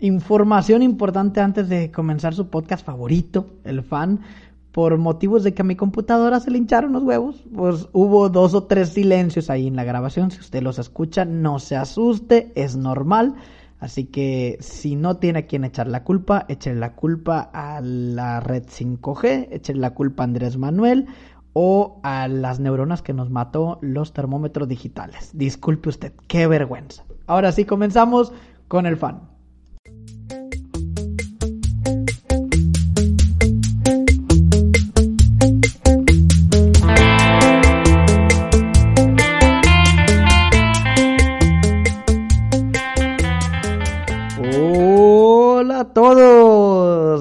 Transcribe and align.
información 0.00 0.82
importante 0.82 1.40
antes 1.40 1.68
de 1.68 1.90
comenzar 1.90 2.34
su 2.34 2.48
podcast 2.48 2.84
favorito, 2.84 3.46
el 3.64 3.82
fan. 3.82 4.20
Por 4.72 4.98
motivos 4.98 5.42
de 5.42 5.52
que 5.52 5.62
a 5.62 5.64
mi 5.64 5.74
computadora 5.74 6.38
se 6.38 6.50
le 6.50 6.58
hincharon 6.58 6.92
los 6.92 7.02
huevos, 7.02 7.42
pues 7.52 7.88
hubo 7.92 8.28
dos 8.28 8.54
o 8.54 8.64
tres 8.64 8.90
silencios 8.90 9.50
ahí 9.50 9.66
en 9.66 9.74
la 9.74 9.82
grabación. 9.82 10.30
Si 10.30 10.38
usted 10.38 10.62
los 10.62 10.78
escucha, 10.78 11.24
no 11.24 11.58
se 11.58 11.76
asuste, 11.76 12.52
es 12.54 12.76
normal. 12.76 13.34
Así 13.80 14.04
que 14.04 14.58
si 14.60 14.94
no 14.94 15.16
tiene 15.16 15.40
a 15.40 15.46
quien 15.46 15.64
echar 15.64 15.88
la 15.88 16.04
culpa, 16.04 16.44
eche 16.48 16.72
la 16.74 16.94
culpa 16.94 17.50
a 17.52 17.80
la 17.80 18.38
red 18.38 18.64
5G, 18.64 19.48
eche 19.50 19.74
la 19.74 19.92
culpa 19.94 20.22
a 20.22 20.26
Andrés 20.26 20.56
Manuel 20.56 21.06
o 21.52 21.98
a 22.04 22.28
las 22.28 22.60
neuronas 22.60 23.02
que 23.02 23.12
nos 23.12 23.30
mató 23.30 23.78
los 23.80 24.12
termómetros 24.12 24.68
digitales. 24.68 25.30
Disculpe 25.34 25.88
usted, 25.88 26.12
qué 26.28 26.46
vergüenza. 26.46 27.04
Ahora 27.26 27.50
sí, 27.52 27.64
comenzamos 27.64 28.32
con 28.68 28.86
el 28.86 28.96
fan. 28.96 29.22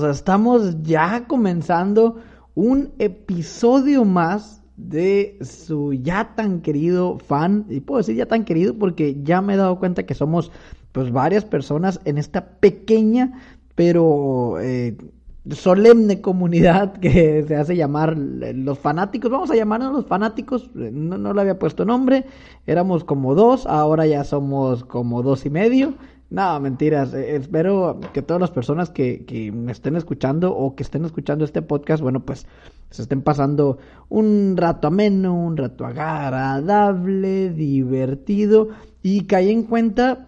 Estamos 0.04 0.82
ya 0.84 1.26
comenzando 1.28 2.18
un 2.56 2.92
episodio 3.00 4.06
más 4.06 4.62
de 4.78 5.38
su 5.42 5.94
ya 5.94 6.36
tan 6.36 6.62
querido 6.62 7.20
fan, 7.20 7.66
y 7.70 7.82
puedo 7.82 8.00
decir 8.00 8.16
ya 8.16 8.26
tan 8.26 8.46
querido 8.46 8.76
porque 8.76 9.18
ya 9.24 9.42
me 9.42 9.54
he 9.54 9.58
dado 9.58 9.78
cuenta 9.80 10.06
que 10.06 10.14
somos 10.14 10.52
pues 10.92 11.12
varias 11.12 11.46
personas 11.46 12.00
en 12.06 12.18
esta 12.18 12.46
pequeña 12.60 13.34
pero 13.76 14.60
eh, 14.60 14.98
solemne 15.52 16.20
comunidad 16.22 16.94
que 17.00 17.44
se 17.48 17.56
hace 17.56 17.76
llamar 17.76 18.18
los 18.18 18.78
fanáticos, 18.80 19.32
vamos 19.32 19.52
a 19.52 19.56
llamarnos 19.56 19.94
los 19.94 20.06
fanáticos, 20.06 20.70
no, 20.74 21.18
no 21.18 21.34
le 21.34 21.42
había 21.42 21.60
puesto 21.60 21.86
nombre, 21.86 22.26
éramos 22.68 23.04
como 23.04 23.36
dos, 23.36 23.66
ahora 23.66 24.06
ya 24.06 24.24
somos 24.24 24.84
como 24.84 25.24
dos 25.24 25.46
y 25.46 25.50
medio, 25.50 25.94
no, 26.30 26.60
mentiras. 26.60 27.14
Eh, 27.14 27.36
espero 27.36 28.00
que 28.14 28.22
todas 28.22 28.40
las 28.40 28.52
personas 28.52 28.90
que, 28.90 29.26
que, 29.26 29.52
me 29.52 29.72
estén 29.72 29.96
escuchando 29.96 30.56
o 30.56 30.76
que 30.76 30.84
estén 30.84 31.06
escuchando 31.06 31.44
este 31.44 31.62
podcast, 31.62 32.02
bueno, 32.04 32.20
pues 32.20 32.46
se 32.92 33.02
estén 33.02 33.22
pasando 33.22 33.78
un 34.10 34.56
rato 34.58 34.88
ameno, 34.88 35.34
un 35.34 35.58
rato 35.58 35.86
agradable, 35.86 37.50
divertido 37.52 38.70
y 39.02 39.26
caí 39.26 39.52
en 39.52 39.64
cuenta, 39.64 40.28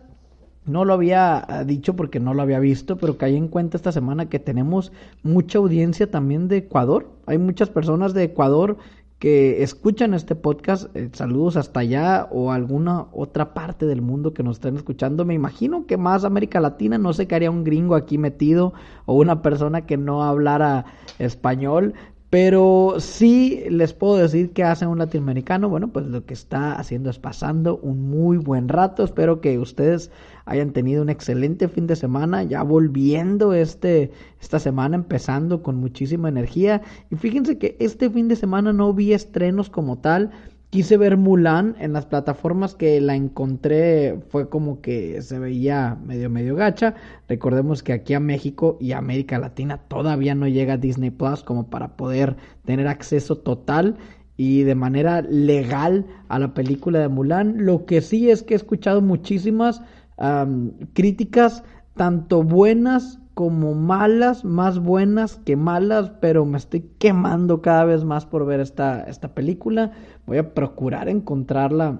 no 0.65 0.85
lo 0.85 0.93
había 0.93 1.43
ah, 1.47 1.63
dicho 1.63 1.95
porque 1.95 2.19
no 2.19 2.33
lo 2.33 2.41
había 2.41 2.59
visto, 2.59 2.97
pero 2.97 3.17
caí 3.17 3.35
en 3.35 3.47
cuenta 3.47 3.77
esta 3.77 3.91
semana 3.91 4.29
que 4.29 4.39
tenemos 4.39 4.91
mucha 5.23 5.57
audiencia 5.57 6.09
también 6.09 6.47
de 6.47 6.57
Ecuador. 6.57 7.09
Hay 7.25 7.37
muchas 7.37 7.69
personas 7.69 8.13
de 8.13 8.23
Ecuador 8.23 8.77
que 9.21 9.61
escuchan 9.61 10.15
este 10.15 10.33
podcast, 10.33 10.95
eh, 10.95 11.11
saludos 11.13 11.55
hasta 11.55 11.81
allá 11.81 12.27
o 12.31 12.51
alguna 12.51 13.05
otra 13.11 13.53
parte 13.53 13.85
del 13.85 14.01
mundo 14.01 14.33
que 14.33 14.41
nos 14.41 14.57
estén 14.57 14.77
escuchando. 14.77 15.25
Me 15.25 15.35
imagino 15.35 15.85
que 15.85 15.95
más 15.95 16.25
América 16.25 16.59
Latina, 16.59 16.97
no 16.97 17.13
sé 17.13 17.27
qué 17.27 17.35
haría 17.35 17.51
un 17.51 17.63
gringo 17.63 17.93
aquí 17.93 18.17
metido 18.17 18.73
o 19.05 19.13
una 19.13 19.43
persona 19.43 19.85
que 19.85 19.95
no 19.95 20.23
hablara 20.23 20.85
español, 21.19 21.93
pero 22.31 22.95
sí 22.99 23.65
les 23.69 23.91
puedo 23.91 24.15
decir 24.15 24.51
que 24.51 24.63
hace 24.63 24.87
un 24.87 24.99
latinoamericano. 24.99 25.67
Bueno, 25.67 25.89
pues 25.89 26.07
lo 26.07 26.25
que 26.25 26.33
está 26.33 26.79
haciendo 26.79 27.09
es 27.09 27.19
pasando 27.19 27.75
un 27.83 28.09
muy 28.09 28.37
buen 28.37 28.69
rato. 28.69 29.03
Espero 29.03 29.41
que 29.41 29.59
ustedes 29.59 30.11
hayan 30.45 30.71
tenido 30.71 31.01
un 31.01 31.09
excelente 31.09 31.67
fin 31.67 31.87
de 31.87 31.97
semana. 31.97 32.43
Ya 32.43 32.63
volviendo 32.63 33.51
este, 33.53 34.11
esta 34.39 34.59
semana, 34.59 34.95
empezando 34.95 35.61
con 35.61 35.75
muchísima 35.75 36.29
energía. 36.29 36.83
Y 37.09 37.17
fíjense 37.17 37.57
que 37.57 37.75
este 37.81 38.09
fin 38.09 38.29
de 38.29 38.37
semana 38.37 38.71
no 38.71 38.93
vi 38.93 39.11
estrenos 39.11 39.69
como 39.69 39.97
tal. 39.97 40.31
Quise 40.71 40.95
ver 40.95 41.17
Mulan 41.17 41.75
en 41.79 41.91
las 41.91 42.05
plataformas 42.05 42.75
que 42.75 43.01
la 43.01 43.13
encontré, 43.13 44.21
fue 44.29 44.47
como 44.47 44.79
que 44.79 45.21
se 45.21 45.37
veía 45.37 45.97
medio 46.05 46.29
medio 46.29 46.55
gacha. 46.55 46.95
Recordemos 47.27 47.83
que 47.83 47.91
aquí 47.91 48.13
a 48.13 48.21
México 48.21 48.77
y 48.79 48.93
América 48.93 49.37
Latina 49.37 49.79
todavía 49.89 50.33
no 50.33 50.47
llega 50.47 50.77
Disney 50.77 51.09
Plus 51.09 51.43
como 51.43 51.69
para 51.69 51.97
poder 51.97 52.37
tener 52.63 52.87
acceso 52.87 53.37
total 53.37 53.97
y 54.37 54.63
de 54.63 54.75
manera 54.75 55.21
legal 55.21 56.05
a 56.29 56.39
la 56.39 56.53
película 56.53 56.99
de 56.99 57.09
Mulan. 57.09 57.65
Lo 57.65 57.85
que 57.85 57.99
sí 57.99 58.29
es 58.29 58.41
que 58.41 58.53
he 58.53 58.57
escuchado 58.57 59.01
muchísimas 59.01 59.81
críticas, 60.93 61.65
tanto 62.01 62.41
buenas 62.41 63.19
como 63.35 63.75
malas, 63.75 64.43
más 64.43 64.79
buenas 64.79 65.35
que 65.45 65.55
malas, 65.55 66.09
pero 66.19 66.47
me 66.47 66.57
estoy 66.57 66.89
quemando 66.97 67.61
cada 67.61 67.85
vez 67.85 68.03
más 68.03 68.25
por 68.25 68.43
ver 68.47 68.59
esta, 68.59 69.03
esta 69.03 69.35
película. 69.35 69.91
Voy 70.25 70.39
a 70.39 70.55
procurar 70.55 71.09
encontrarla 71.09 71.99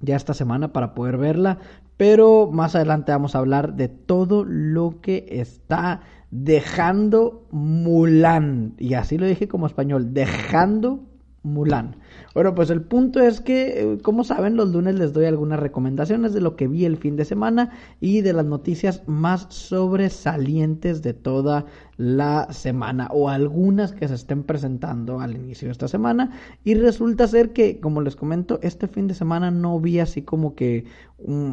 ya 0.00 0.16
esta 0.16 0.34
semana 0.34 0.72
para 0.72 0.96
poder 0.96 1.16
verla, 1.16 1.58
pero 1.96 2.50
más 2.50 2.74
adelante 2.74 3.12
vamos 3.12 3.36
a 3.36 3.38
hablar 3.38 3.74
de 3.74 3.86
todo 3.86 4.44
lo 4.44 5.00
que 5.00 5.24
está 5.30 6.00
dejando 6.32 7.46
Mulan. 7.52 8.74
Y 8.78 8.94
así 8.94 9.16
lo 9.16 9.26
dije 9.26 9.46
como 9.46 9.68
español, 9.68 10.12
dejando 10.12 11.04
Mulan. 11.44 11.94
Bueno, 12.34 12.54
pues 12.54 12.70
el 12.70 12.82
punto 12.82 13.20
es 13.20 13.40
que, 13.40 13.80
eh, 13.80 13.98
como 14.02 14.24
saben, 14.24 14.56
los 14.56 14.70
lunes 14.70 14.94
les 14.94 15.12
doy 15.12 15.24
algunas 15.24 15.60
recomendaciones 15.60 16.32
de 16.32 16.40
lo 16.40 16.56
que 16.56 16.68
vi 16.68 16.84
el 16.84 16.96
fin 16.96 17.16
de 17.16 17.24
semana 17.24 17.70
y 18.00 18.20
de 18.20 18.32
las 18.32 18.44
noticias 18.44 19.02
más 19.06 19.46
sobresalientes 19.50 21.02
de 21.02 21.14
toda 21.14 21.66
la 21.96 22.50
semana 22.50 23.08
o 23.12 23.28
algunas 23.28 23.92
que 23.92 24.08
se 24.08 24.14
estén 24.14 24.42
presentando 24.42 25.20
al 25.20 25.34
inicio 25.34 25.68
de 25.68 25.72
esta 25.72 25.88
semana. 25.88 26.30
Y 26.64 26.74
resulta 26.74 27.26
ser 27.26 27.52
que, 27.52 27.78
como 27.78 28.00
les 28.00 28.16
comento, 28.16 28.58
este 28.62 28.88
fin 28.88 29.06
de 29.06 29.14
semana 29.14 29.50
no 29.50 29.78
vi 29.80 29.98
así 29.98 30.22
como 30.22 30.54
que 30.54 30.86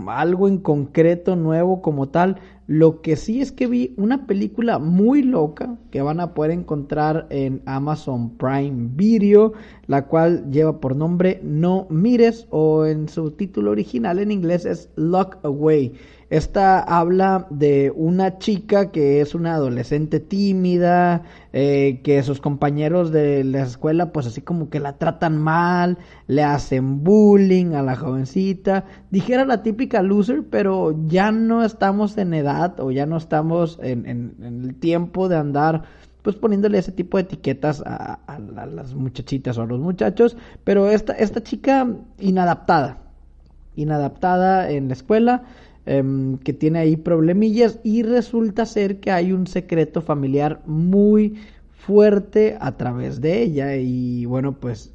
algo 0.08 0.48
en 0.48 0.60
concreto 0.60 1.36
nuevo 1.36 1.82
como 1.82 2.10
tal. 2.10 2.40
Lo 2.68 3.02
que 3.02 3.16
sí 3.16 3.42
es 3.42 3.52
que 3.52 3.68
vi 3.68 3.94
una 3.98 4.26
película 4.26 4.80
muy 4.80 5.22
loca 5.22 5.78
que 5.92 6.02
van 6.02 6.20
a 6.20 6.34
poder 6.34 6.52
encontrar 6.52 7.28
en 7.30 7.62
Amazon 7.66 8.38
Prime 8.38 8.90
Video, 8.96 9.54
la 9.88 10.06
cual 10.06 10.47
lleva 10.50 10.80
por 10.80 10.96
nombre 10.96 11.40
No 11.44 11.88
Mires 11.90 12.48
o 12.50 12.86
en 12.86 13.10
su 13.10 13.32
título 13.32 13.72
original 13.72 14.20
en 14.20 14.32
inglés 14.32 14.66
es 14.66 14.90
Lock 14.96 15.38
Away. 15.44 15.94
Esta 16.30 16.82
habla 16.82 17.48
de 17.50 17.94
una 17.96 18.38
chica 18.38 18.92
que 18.92 19.22
es 19.22 19.34
una 19.34 19.54
adolescente 19.54 20.20
tímida, 20.20 21.24
eh, 21.54 22.02
que 22.04 22.22
sus 22.22 22.42
compañeros 22.42 23.12
de 23.12 23.46
la 23.46 23.64
escuela 23.64 24.12
pues 24.12 24.28
así 24.28 24.42
como 24.42 24.70
que 24.70 24.82
la 24.82 24.98
tratan 24.98 25.38
mal, 25.38 25.98
le 26.28 26.44
hacen 26.44 27.02
bullying 27.02 27.76
a 27.76 27.82
la 27.82 27.96
jovencita. 27.96 28.84
Dijera 29.10 29.46
la 29.46 29.64
típica 29.64 30.02
loser, 30.02 30.44
pero 30.50 30.94
ya 31.08 31.32
no 31.32 31.64
estamos 31.64 32.18
en 32.18 32.34
edad 32.34 32.78
o 32.82 32.92
ya 32.92 33.06
no 33.06 33.16
estamos 33.16 33.80
en, 33.82 34.06
en, 34.06 34.64
el 34.66 34.76
tiempo 34.76 35.30
de 35.30 35.38
andar 35.38 35.84
pues 36.22 36.36
poniéndole 36.36 36.78
ese 36.78 36.92
tipo 36.92 37.18
de 37.18 37.24
etiquetas 37.24 37.82
a, 37.86 38.20
las 38.50 38.94
muchachitas 38.94 39.58
o 39.58 39.62
a 39.62 39.66
los 39.66 39.80
muchachos, 39.80 40.38
pero 40.64 40.90
esta, 40.90 41.14
esta 41.14 41.42
chica 41.42 41.88
inadaptada, 42.20 42.98
inadaptada 43.76 44.70
en 44.70 44.88
la 44.88 44.94
escuela, 44.94 45.44
Em, 45.90 46.38
que 46.40 46.52
tiene 46.52 46.80
ahí 46.80 46.98
problemillas 46.98 47.80
y 47.82 48.04
resulta 48.04 48.66
ser 48.66 49.00
que 49.00 49.10
hay 49.10 49.32
un 49.32 49.48
secreto 49.48 50.02
familiar 50.02 50.62
muy 50.66 51.36
fuerte 51.72 52.58
a 52.60 52.76
través 52.76 53.22
de 53.22 53.42
ella 53.42 53.74
y 53.78 54.26
bueno 54.26 54.60
pues 54.60 54.94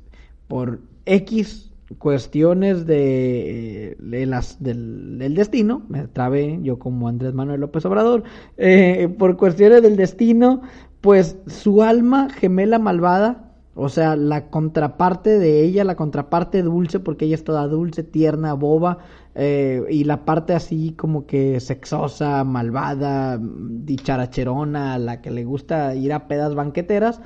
por 0.48 0.80
X 1.06 1.70
cuestiones 1.96 2.84
de, 2.84 3.96
las 4.00 4.62
del, 4.62 5.34
destino 5.34 5.82
me 5.88 6.06
trabé 6.08 6.58
yo 6.62 6.78
como 6.78 7.08
Andrés 7.08 7.32
Manuel 7.32 7.62
López 7.62 7.86
Obrador 7.86 8.24
eh, 8.58 9.08
por 9.18 9.38
cuestiones 9.38 9.82
del 9.82 9.96
destino 9.96 10.60
pues 11.02 11.36
su 11.46 11.82
alma 11.82 12.30
gemela 12.30 12.78
malvada 12.78 13.52
o 13.74 13.88
sea, 13.88 14.16
la 14.16 14.50
contraparte 14.50 15.38
de 15.38 15.64
ella, 15.64 15.84
la 15.84 15.96
contraparte 15.96 16.62
dulce, 16.62 17.00
porque 17.00 17.24
ella 17.24 17.36
es 17.36 17.44
toda 17.44 17.66
dulce, 17.68 18.02
tierna, 18.02 18.52
boba, 18.52 18.98
eh, 19.34 19.82
y 19.88 20.04
la 20.04 20.26
parte 20.26 20.52
así 20.52 20.92
como 20.92 21.26
que 21.26 21.58
sexosa, 21.58 22.44
malvada, 22.44 23.38
dicharacherona, 23.40 24.98
la 24.98 25.22
que 25.22 25.30
le 25.30 25.44
gusta 25.44 25.94
ir 25.94 26.12
a 26.12 26.28
pedas 26.28 26.54
banqueteras, 26.54 27.22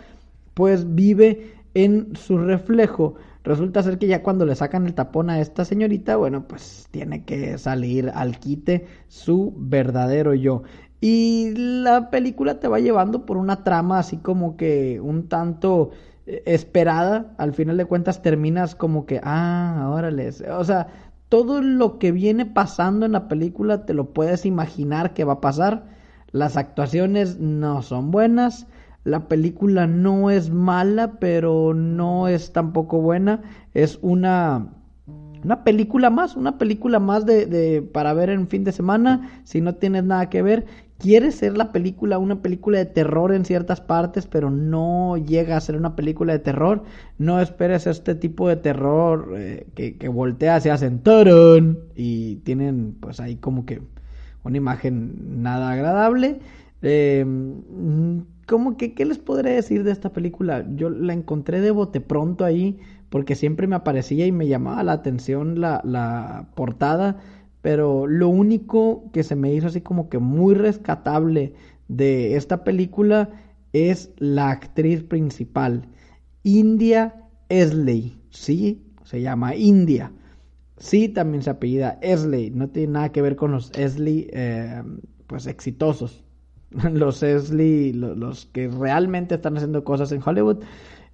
pues 0.55 0.95
vive 0.95 1.55
en 1.75 2.15
su 2.15 2.39
reflejo. 2.39 3.15
Resulta 3.47 3.81
ser 3.85 3.99
que 3.99 4.09
ya 4.09 4.25
cuando 4.25 4.45
le 4.45 4.57
sacan 4.57 4.87
el 4.87 4.95
tapón 4.95 5.31
a 5.31 5.39
esta 5.41 5.65
señorita, 5.65 6.17
bueno, 6.17 6.49
pues 6.49 6.89
tiene 6.91 7.25
que 7.25 7.59
salir 7.59 8.11
al 8.13 8.41
quite 8.41 8.89
su 9.07 9.55
verdadero 9.57 10.35
yo. 10.35 10.65
Y 11.01 11.53
la 11.55 12.11
película 12.11 12.59
te 12.59 12.67
va 12.67 12.81
llevando 12.81 13.25
por 13.25 13.37
una 13.37 13.63
trama 13.63 14.01
así 14.01 14.17
como 14.17 14.57
que 14.57 15.01
un 15.01 15.29
tanto 15.29 15.91
eh, 16.27 16.43
esperada, 16.47 17.37
al 17.39 17.55
final 17.55 17.77
de 17.77 17.85
cuentas 17.85 18.21
terminas 18.21 18.75
como 18.75 19.07
que, 19.07 19.21
ah, 19.23 19.93
órale, 19.95 20.29
o 20.51 20.65
sea, 20.65 20.89
todo 21.29 21.63
lo 21.63 22.01
que 22.01 22.11
viene 22.11 22.47
pasando 22.47 23.07
en 23.07 23.13
la 23.13 23.29
película 23.29 23.87
te 23.87 23.95
lo 23.95 24.13
puedes 24.13 24.45
imaginar 24.45 25.15
que 25.15 25.23
va 25.25 25.35
a 25.35 25.41
pasar 25.41 25.85
Las 26.33 26.57
actuaciones 26.57 27.39
no 27.39 27.83
son 27.83 28.11
buenas. 28.11 28.67
La 29.07 29.29
película 29.29 29.87
no 29.87 30.31
es 30.31 30.51
mala, 30.51 31.13
pero 31.21 31.75
no 31.75 32.27
es 32.27 32.53
tampoco 32.53 33.01
buena. 33.01 33.41
Es 33.73 34.01
una 34.03 34.67
una 35.45 35.63
película 35.63 36.11
más, 36.11 36.35
una 36.35 36.59
película 36.59 36.99
más 36.99 37.25
de, 37.25 37.47
de, 37.47 37.81
para 37.81 38.13
ver 38.15 38.31
en 38.31 38.49
fin 38.49 38.65
de 38.65 38.73
semana, 38.73 39.41
si 39.45 39.61
no 39.61 39.77
tienes 39.77 40.03
nada 40.03 40.29
que 40.29 40.43
ver. 40.43 40.67
Quiere 40.99 41.31
ser 41.31 41.57
la 41.57 41.71
película 41.71 42.19
una 42.19 42.43
película 42.43 42.79
de 42.79 42.87
terror 42.87 43.33
en 43.33 43.45
ciertas 43.45 43.81
partes, 43.81 44.27
pero 44.27 44.51
no 44.51 45.17
llega 45.17 45.57
a 45.57 45.61
ser 45.61 45.77
una 45.77 45.95
película 45.95 46.33
de 46.33 46.41
terror. 46.41 46.83
No 47.19 47.41
esperes 47.41 47.87
este 47.87 48.17
tipo 48.17 48.49
de 48.49 48.57
terror 48.57 49.35
eh, 49.37 49.69
que, 49.77 49.97
que 49.97 50.09
voltea, 50.09 50.59
se 50.61 50.73
hacen 50.73 50.99
¡tarán! 50.99 51.79
y 51.95 52.37
tienen 52.37 52.97
pues 52.99 53.21
ahí 53.21 53.37
como 53.37 53.67
que 53.67 53.83
una 54.43 54.57
imagen 54.57 55.43
nada 55.45 55.71
agradable. 55.71 56.41
Eh, 56.83 57.25
¿Cómo 58.47 58.77
que 58.77 58.95
qué 58.95 59.05
les 59.05 59.19
podré 59.19 59.53
decir 59.53 59.85
de 59.85 59.91
esta 59.91 60.13
película? 60.13 60.65
Yo 60.77 60.89
la 60.91 61.13
encontré 61.13 61.61
de 61.61 61.73
bote 61.73 62.01
pronto 62.01 62.45
ahí 62.45 62.79
porque 63.11 63.35
siempre 63.35 63.67
me 63.67 63.77
aparecía 63.77 64.27
y 64.27 64.33
me 64.33 64.47
llamaba 64.49 64.85
la 64.85 64.93
atención 64.93 65.61
la, 65.61 65.81
la 65.85 66.49
portada, 66.55 67.19
pero 67.63 68.07
lo 68.07 68.29
único 68.29 69.11
que 69.13 69.25
se 69.25 69.37
me 69.37 69.53
hizo 69.53 69.67
así 69.69 69.81
como 69.81 70.09
que 70.09 70.19
muy 70.19 70.55
rescatable 70.55 71.55
de 71.89 72.37
esta 72.37 72.65
película 72.65 73.31
es 73.73 74.13
la 74.19 74.51
actriz 74.51 75.03
principal, 75.03 75.89
India 76.43 77.27
Esley, 77.49 78.17
sí, 78.31 78.83
se 79.05 79.21
llama 79.21 79.55
India. 79.55 80.13
Sí, 80.79 81.09
también 81.09 81.43
se 81.43 81.51
apellida 81.51 81.99
Esley, 82.03 82.51
no 82.51 82.69
tiene 82.69 82.93
nada 82.95 83.13
que 83.13 83.23
ver 83.23 83.37
con 83.37 83.51
los 83.53 83.71
Esley, 83.77 84.29
eh, 84.33 84.83
pues 85.27 85.47
exitosos. 85.47 86.26
Los 86.93 87.23
Esley, 87.23 87.93
los, 87.93 88.47
que 88.47 88.69
realmente 88.69 89.37
están 89.37 89.57
haciendo 89.57 89.85
cosas 89.85 90.13
en 90.13 90.23
Hollywood. 90.25 90.59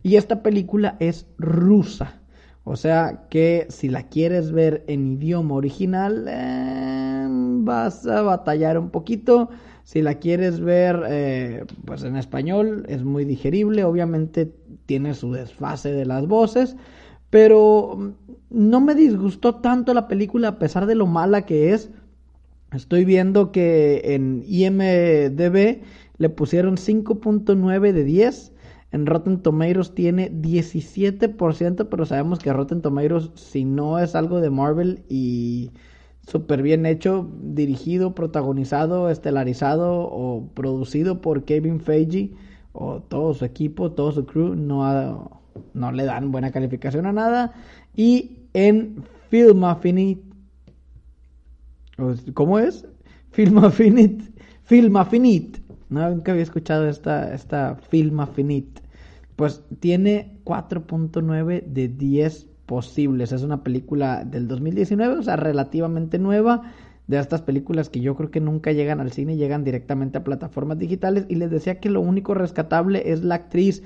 Y 0.03 0.17
esta 0.17 0.43
película 0.43 0.97
es 0.99 1.27
rusa. 1.39 2.21
O 2.65 2.77
sea 2.77 3.27
que 3.29 3.67
si 3.71 3.89
la 3.89 4.05
quieres 4.05 4.53
ver 4.53 4.85
en 4.87 5.15
idioma 5.15 5.55
original, 5.55 6.27
eh, 6.29 7.27
vas 7.29 8.07
a 8.07 8.23
batallar 8.23 8.79
un 8.79 8.91
poquito. 8.91 9.51
Si 9.85 10.01
la 10.01 10.15
quieres 10.15 10.61
ver 10.61 11.03
eh, 11.09 11.65
pues 11.85 12.05
en 12.05 12.17
español, 12.17 12.85
es 12.89 13.05
muy 13.05 13.25
digerible. 13.25 13.85
Obviamente 13.85 14.53
tiene 14.87 15.15
su 15.15 15.33
desfase 15.33 15.93
de 15.93 16.05
las 16.05 16.27
voces. 16.27 16.77
Pero 17.31 18.15
no 18.51 18.81
me 18.81 18.95
disgustó 18.95 19.57
tanto 19.57 19.95
la 19.95 20.07
película 20.07 20.49
a 20.49 20.59
pesar 20.59 20.87
de 20.87 20.95
lo 20.95 21.07
mala 21.07 21.43
que 21.43 21.73
es. 21.73 21.91
Estoy 22.73 23.05
viendo 23.05 23.53
que 23.53 24.01
en 24.15 24.43
IMDB 24.47 25.83
le 26.19 26.29
pusieron 26.29 26.77
5.9 26.77 27.93
de 27.93 28.05
10 28.05 28.53
en 28.93 29.07
Rotten 29.07 29.41
Tomatoes 29.41 29.95
tiene 29.95 30.31
17%, 30.31 31.89
pero 31.89 32.05
sabemos 32.05 32.39
que 32.39 32.53
Rotten 32.53 32.83
Tomatoes, 32.83 33.31
si 33.35 33.65
no 33.65 33.99
es 33.99 34.15
algo 34.15 34.41
de 34.41 34.51
Marvel 34.51 35.03
y 35.09 35.71
súper 36.27 36.63
bien 36.63 36.85
hecho, 36.85 37.29
dirigido, 37.43 38.15
protagonizado, 38.15 39.09
estelarizado 39.09 40.03
o 40.03 40.47
producido 40.55 41.23
por 41.23 41.45
Kevin 41.45 41.81
Feige 41.81 42.33
o 42.75 43.01
todo 43.01 43.33
su 43.33 43.47
equipo, 43.47 43.93
todo 43.93 44.13
su 44.13 44.27
crew, 44.27 44.55
no, 44.55 45.91
le 45.93 46.05
dan 46.05 46.31
buena 46.31 46.53
calificación 46.53 47.07
a 47.07 47.13
nada. 47.13 47.55
Y 47.97 48.41
en 48.53 49.03
Film 49.31 49.65
Affinity, 49.65 50.23
¿cómo 52.35 52.59
es? 52.59 52.87
Film 53.31 53.59
Affinity, 53.59 54.33
Film 54.65 54.97
Affinity. 54.97 55.63
nunca 55.89 56.33
había 56.33 56.43
escuchado 56.43 56.89
esta, 56.89 57.35
esta 57.35 57.77
Film 57.91 58.21
Affinity 58.21 58.83
pues 59.37 59.63
tiene 59.81 60.39
4.9 60.45 61.65
de 61.65 61.89
10 61.89 62.47
posibles. 62.67 63.33
Es 63.33 63.43
una 63.43 63.63
película 63.63 64.25
del 64.25 64.49
2019, 64.49 65.19
o 65.19 65.23
sea, 65.23 65.37
relativamente 65.37 66.19
nueva. 66.19 66.73
De 67.09 67.19
estas 67.19 67.43
películas 67.43 67.89
que 67.89 68.01
yo 68.01 68.15
creo 68.15 68.31
que 68.31 68.41
nunca 68.41 68.71
llegan 68.71 69.01
al 69.01 69.11
cine, 69.11 69.37
llegan 69.37 69.65
directamente 69.65 70.19
a 70.19 70.25
plataformas 70.25 70.79
digitales. 70.79 71.27
Y 71.29 71.35
les 71.35 71.51
decía 71.51 71.81
que 71.81 71.91
lo 71.91 72.01
único 72.01 72.35
rescatable 72.35 73.11
es 73.11 73.25
la 73.25 73.35
actriz 73.35 73.83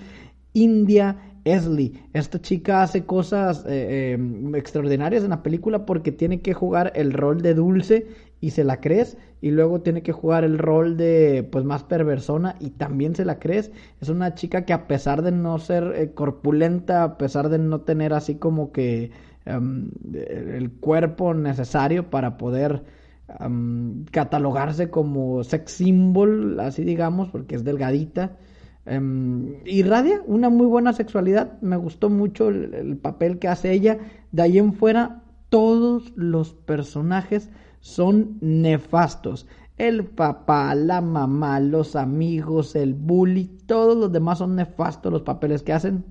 India 0.53 1.17
Esley. 1.47 2.03
Esta 2.13 2.41
chica 2.41 2.83
hace 2.83 3.05
cosas 3.07 3.65
eh, 3.67 4.19
eh, 4.19 4.57
extraordinarias 4.59 5.23
en 5.23 5.31
la 5.31 5.43
película 5.45 5.87
porque 5.87 6.11
tiene 6.11 6.41
que 6.43 6.55
jugar 6.55 6.93
el 6.97 7.13
rol 7.13 7.41
de 7.41 7.55
dulce 7.55 8.09
y 8.41 8.51
se 8.51 8.65
la 8.65 8.81
crees 8.81 9.17
y 9.41 9.53
luego 9.53 9.81
tiene 9.81 10.03
que 10.03 10.13
jugar 10.13 10.43
el 10.43 10.59
rol 10.59 10.97
de 10.97 11.49
pues 11.51 11.65
más 11.65 11.85
perversona 11.85 12.57
y 12.59 12.71
también 12.71 13.15
se 13.15 13.25
la 13.25 13.39
crees. 13.39 13.71
Es 14.01 14.09
una 14.09 14.35
chica 14.35 14.65
que 14.65 14.73
a 14.73 14.89
pesar 14.89 15.23
de 15.23 15.31
no 15.31 15.59
ser 15.59 15.93
eh, 15.97 16.13
corpulenta, 16.15 17.05
a 17.05 17.17
pesar 17.17 17.49
de 17.49 17.59
no 17.59 17.81
tener 17.83 18.13
así 18.13 18.35
como 18.35 18.73
que 18.73 19.13
em, 19.45 19.91
el 20.13 20.73
cuerpo 20.73 21.33
necesario 21.33 22.11
para 22.11 22.39
poder 22.39 22.83
em, 23.39 24.05
catalogarse 24.07 24.91
como 24.91 25.45
sex 25.45 25.71
symbol, 25.73 26.59
así 26.59 26.83
digamos, 26.85 27.29
porque 27.31 27.55
es 27.55 27.63
delgadita. 27.65 28.37
Um, 28.89 29.55
irradia 29.65 30.23
una 30.27 30.49
muy 30.49 30.67
buena 30.67 30.93
sexualidad. 30.93 31.61
Me 31.61 31.77
gustó 31.77 32.09
mucho 32.09 32.49
el, 32.49 32.73
el 32.75 32.97
papel 32.97 33.39
que 33.39 33.49
hace 33.49 33.73
ella. 33.73 33.99
De 34.33 34.43
ahí 34.43 34.59
en 34.59 34.75
fuera, 34.75 35.23
todos 35.49 36.13
los 36.17 36.55
personajes 36.55 37.51
son 37.81 38.39
nefastos. 38.41 39.47
El 39.77 40.05
papá, 40.05 40.75
la 40.75 41.01
mamá, 41.01 41.61
los 41.61 41.97
amigos, 41.97 42.77
el 42.77 42.95
bully, 42.95 43.59
todos 43.67 43.97
los 43.97 44.11
demás 44.13 44.39
son 44.39 44.57
nefastos 44.57 45.13
los 45.13 45.23
papeles 45.23 45.63
que 45.63 45.73
hacen. 45.73 46.05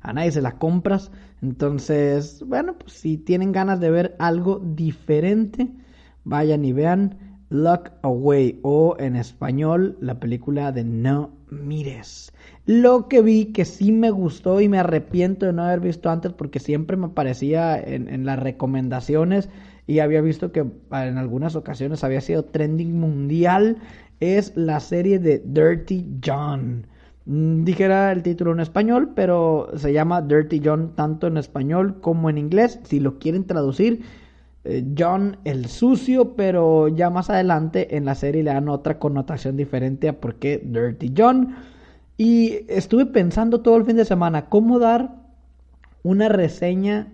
A 0.00 0.12
nadie 0.12 0.32
se 0.32 0.40
la 0.40 0.58
compras. 0.58 1.10
Entonces, 1.42 2.42
bueno, 2.46 2.78
pues 2.78 2.94
si 2.94 3.18
tienen 3.18 3.52
ganas 3.52 3.80
de 3.80 3.90
ver 3.90 4.16
algo 4.18 4.60
diferente, 4.60 5.70
vayan 6.24 6.64
y 6.64 6.72
vean 6.72 7.38
Lock 7.50 7.90
Away 8.02 8.60
o 8.62 8.96
en 8.98 9.16
español 9.16 9.98
la 10.00 10.20
película 10.20 10.72
de 10.72 10.84
No 10.84 11.39
Mires. 11.50 12.32
Lo 12.66 13.08
que 13.08 13.22
vi 13.22 13.46
que 13.46 13.64
sí 13.64 13.92
me 13.92 14.10
gustó 14.10 14.60
y 14.60 14.68
me 14.68 14.78
arrepiento 14.78 15.46
de 15.46 15.52
no 15.52 15.64
haber 15.64 15.80
visto 15.80 16.10
antes 16.10 16.32
porque 16.32 16.60
siempre 16.60 16.96
me 16.96 17.06
aparecía 17.06 17.80
en, 17.80 18.08
en 18.08 18.24
las 18.24 18.38
recomendaciones 18.38 19.48
y 19.86 19.98
había 19.98 20.20
visto 20.20 20.52
que 20.52 20.60
en 20.60 21.18
algunas 21.18 21.56
ocasiones 21.56 22.04
había 22.04 22.20
sido 22.20 22.44
trending 22.44 22.98
mundial, 22.98 23.78
es 24.20 24.52
la 24.56 24.78
serie 24.78 25.18
de 25.18 25.42
Dirty 25.44 26.06
John. 26.24 26.86
Mm, 27.26 27.64
dijera 27.64 28.12
el 28.12 28.22
título 28.22 28.52
en 28.52 28.60
español, 28.60 29.12
pero 29.14 29.68
se 29.76 29.92
llama 29.92 30.22
Dirty 30.22 30.60
John 30.64 30.94
tanto 30.94 31.26
en 31.26 31.36
español 31.36 32.00
como 32.00 32.30
en 32.30 32.38
inglés. 32.38 32.80
Si 32.84 33.00
lo 33.00 33.18
quieren 33.18 33.44
traducir, 33.44 34.02
John 34.96 35.38
el 35.44 35.66
sucio, 35.66 36.36
pero 36.36 36.88
ya 36.88 37.08
más 37.10 37.30
adelante 37.30 37.96
en 37.96 38.04
la 38.04 38.14
serie 38.14 38.42
le 38.42 38.52
dan 38.52 38.68
otra 38.68 38.98
connotación 38.98 39.56
diferente 39.56 40.08
a 40.08 40.20
por 40.20 40.36
qué 40.36 40.60
Dirty 40.62 41.12
John. 41.16 41.56
Y 42.16 42.66
estuve 42.68 43.06
pensando 43.06 43.62
todo 43.62 43.76
el 43.76 43.86
fin 43.86 43.96
de 43.96 44.04
semana 44.04 44.50
cómo 44.50 44.78
dar 44.78 45.16
una 46.02 46.28
reseña 46.28 47.08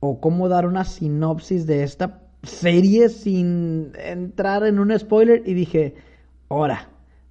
o 0.00 0.20
cómo 0.20 0.48
dar 0.48 0.66
una 0.66 0.84
sinopsis 0.84 1.66
de 1.66 1.82
esta 1.82 2.22
serie 2.44 3.08
sin 3.08 3.92
entrar 3.98 4.64
en 4.64 4.78
un 4.78 4.96
spoiler 4.96 5.42
y 5.46 5.54
dije, 5.54 5.94
ahora, 6.48 6.88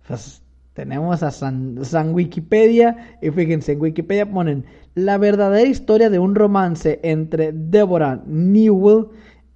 pues 0.07 0.41
tenemos 0.73 1.23
a 1.23 1.31
San, 1.31 2.13
Wikipedia 2.13 3.17
y 3.21 3.31
fíjense, 3.31 3.71
en 3.73 3.81
Wikipedia 3.81 4.29
ponen 4.29 4.65
la 4.93 5.17
verdadera 5.17 5.69
historia 5.69 6.09
de 6.09 6.19
un 6.19 6.35
romance 6.35 6.99
entre 7.03 7.53
Deborah 7.53 8.21
Newell 8.25 9.07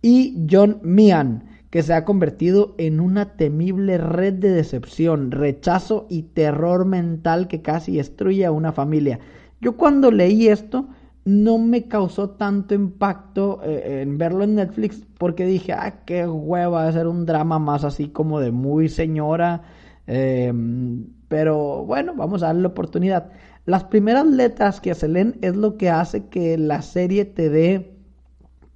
y 0.01 0.45
John 0.49 0.79
Meehan, 0.81 1.43
que 1.69 1.83
se 1.83 1.93
ha 1.93 2.05
convertido 2.05 2.73
en 2.77 2.99
una 2.99 3.35
temible 3.35 3.97
red 3.97 4.33
de 4.33 4.51
decepción, 4.51 5.31
rechazo 5.31 6.07
y 6.09 6.23
terror 6.23 6.85
mental 6.85 7.47
que 7.47 7.61
casi 7.61 7.97
destruye 7.97 8.45
a 8.45 8.51
una 8.51 8.71
familia. 8.71 9.19
Yo 9.61 9.77
cuando 9.77 10.09
leí 10.09 10.47
esto, 10.47 10.87
no 11.25 11.57
me 11.57 11.87
causó 11.87 12.31
tanto 12.31 12.73
impacto 12.73 13.61
eh, 13.63 14.01
en 14.01 14.17
verlo 14.17 14.43
en 14.43 14.55
Netflix 14.55 15.05
porque 15.17 15.45
dije, 15.45 15.73
ah, 15.73 16.03
qué 16.05 16.27
hueva, 16.27 16.69
va 16.69 16.87
a 16.87 16.91
ser 16.91 17.07
un 17.07 17.25
drama 17.25 17.59
más 17.59 17.83
así 17.83 18.07
como 18.07 18.39
de 18.39 18.51
muy 18.51 18.89
señora. 18.89 19.61
Em, 20.07 21.05
pero 21.27 21.85
bueno, 21.85 22.15
vamos 22.15 22.41
a 22.41 22.47
darle 22.47 22.63
la 22.63 22.69
oportunidad. 22.69 23.31
Las 23.65 23.83
primeras 23.83 24.25
letras 24.25 24.81
que 24.81 24.95
se 24.95 25.07
leen 25.07 25.37
es 25.41 25.55
lo 25.55 25.77
que 25.77 25.89
hace 25.89 26.27
que 26.29 26.57
la 26.57 26.81
serie 26.81 27.25
te 27.25 27.49
dé, 27.49 27.98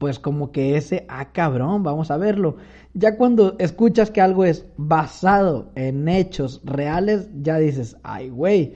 pues 0.03 0.19
como 0.19 0.51
que 0.51 0.75
ese, 0.75 1.05
ah, 1.07 1.31
cabrón, 1.31 1.81
vamos 1.81 2.11
a 2.11 2.17
verlo. 2.17 2.57
Ya 2.93 3.15
cuando 3.15 3.55
escuchas 3.57 4.11
que 4.11 4.19
algo 4.19 4.43
es 4.43 4.65
basado 4.75 5.71
en 5.75 6.09
hechos 6.09 6.59
reales, 6.65 7.29
ya 7.41 7.57
dices, 7.57 7.95
ay, 8.03 8.27
güey 8.27 8.73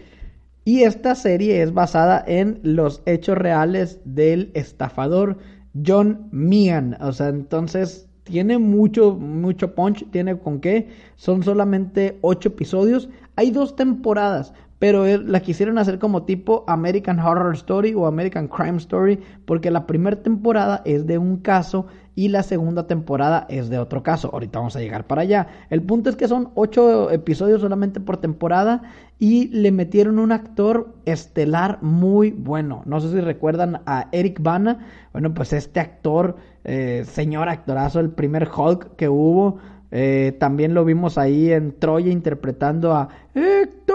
y 0.64 0.84
esta 0.84 1.16
serie 1.16 1.62
es 1.62 1.74
basada 1.74 2.24
en 2.26 2.62
los 2.64 3.02
hechos 3.06 3.38
reales 3.38 4.00
del 4.06 4.52
estafador 4.54 5.38
John 5.86 6.30
Meehan. 6.32 6.98
O 7.02 7.12
sea, 7.12 7.28
entonces 7.28 8.10
tiene 8.24 8.58
mucho, 8.58 9.16
mucho 9.16 9.74
punch, 9.74 10.10
tiene 10.12 10.38
con 10.38 10.62
qué. 10.62 10.90
Son 11.16 11.42
solamente 11.42 12.18
ocho 12.22 12.50
episodios. 12.50 13.10
Hay 13.38 13.52
dos 13.52 13.76
temporadas, 13.76 14.54
pero 14.80 15.06
la 15.18 15.40
quisieron 15.40 15.78
hacer 15.78 16.00
como 16.00 16.24
tipo 16.24 16.64
American 16.68 17.20
Horror 17.20 17.56
Story 17.56 17.94
o 17.96 18.06
American 18.06 18.48
Crime 18.48 18.78
Story, 18.78 19.20
porque 19.46 19.72
la 19.72 19.88
primera 19.88 20.22
temporada 20.22 20.82
es 20.86 21.08
de 21.08 21.18
un 21.18 21.38
caso 21.38 21.88
y 22.14 22.30
la 22.30 22.42
segunda 22.42 22.88
temporada 22.88 23.46
es 23.48 23.70
de 23.70 23.78
otro 23.78 24.02
caso. 24.02 24.32
Ahorita 24.34 24.60
vamos 24.60 24.76
a 24.76 24.80
llegar 24.80 25.06
para 25.06 25.22
allá. 25.22 25.48
El 25.70 25.84
punto 25.84 26.10
es 26.10 26.16
que 26.16 26.28
son 26.28 26.50
ocho 26.56 27.12
episodios 27.12 27.62
solamente 27.62 28.00
por 28.00 28.18
temporada 28.18 28.82
y 29.20 29.50
le 29.50 29.72
metieron 29.72 30.20
un 30.20 30.32
actor 30.32 30.96
estelar 31.06 31.80
muy 31.82 32.32
bueno. 32.32 32.82
No 32.86 33.00
sé 33.00 33.12
si 33.12 33.22
recuerdan 33.22 33.82
a 33.86 34.08
Eric 34.12 34.42
Bana. 34.42 34.80
Bueno, 35.12 35.34
pues 35.34 35.54
este 35.54 35.80
actor, 35.80 36.38
eh, 36.64 37.04
señor 37.08 37.50
actorazo, 37.50 38.00
el 38.00 38.10
primer 38.10 38.50
Hulk 38.50 38.96
que 38.96 39.10
hubo. 39.10 39.58
Eh, 39.92 40.36
también 40.40 40.74
lo 40.74 40.84
vimos 40.84 41.18
ahí 41.18 41.52
en 41.52 41.72
Troya 41.80 42.12
interpretando 42.12 42.94
a 42.94 43.10
Héctor 43.34 43.87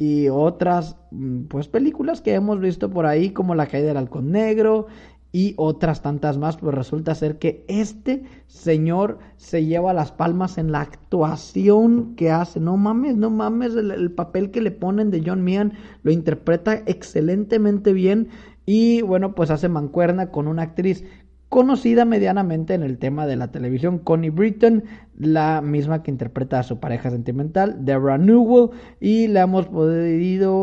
y 0.00 0.30
otras 0.30 0.96
mm, 1.10 1.42
pues 1.42 1.68
películas 1.68 2.22
que 2.22 2.32
hemos 2.32 2.58
visto 2.58 2.88
por 2.88 3.04
ahí 3.04 3.32
como 3.32 3.54
La 3.54 3.66
caída 3.66 3.88
del 3.88 3.98
halcón 3.98 4.32
negro 4.32 4.86
y 5.30 5.52
otras 5.58 6.00
tantas 6.00 6.38
más, 6.38 6.56
pues 6.56 6.74
resulta 6.74 7.14
ser 7.14 7.38
que 7.38 7.66
este 7.68 8.24
señor 8.46 9.18
se 9.36 9.66
lleva 9.66 9.92
las 9.92 10.10
palmas 10.10 10.56
en 10.56 10.72
la 10.72 10.80
actuación 10.80 12.16
que 12.16 12.30
hace. 12.30 12.60
No 12.60 12.78
mames, 12.78 13.16
no 13.16 13.28
mames, 13.28 13.74
el, 13.76 13.90
el 13.90 14.10
papel 14.10 14.50
que 14.50 14.62
le 14.62 14.70
ponen 14.70 15.10
de 15.10 15.22
John 15.24 15.42
Meehan 15.42 15.74
lo 16.02 16.12
interpreta 16.12 16.82
excelentemente 16.86 17.92
bien 17.92 18.28
y 18.64 19.02
bueno, 19.02 19.34
pues 19.34 19.50
hace 19.50 19.68
mancuerna 19.68 20.30
con 20.30 20.48
una 20.48 20.62
actriz 20.62 21.04
conocida 21.50 22.04
medianamente 22.04 22.74
en 22.74 22.84
el 22.84 22.96
tema 22.96 23.26
de 23.26 23.34
la 23.34 23.48
televisión, 23.48 23.98
Connie 23.98 24.30
Britton, 24.30 24.84
la 25.18 25.60
misma 25.60 26.04
que 26.04 26.12
interpreta 26.12 26.60
a 26.60 26.62
su 26.62 26.78
pareja 26.78 27.10
sentimental, 27.10 27.84
Deborah 27.84 28.18
Newell, 28.18 28.70
y 29.00 29.26
la 29.26 29.42
hemos 29.42 29.66
podido 29.66 30.54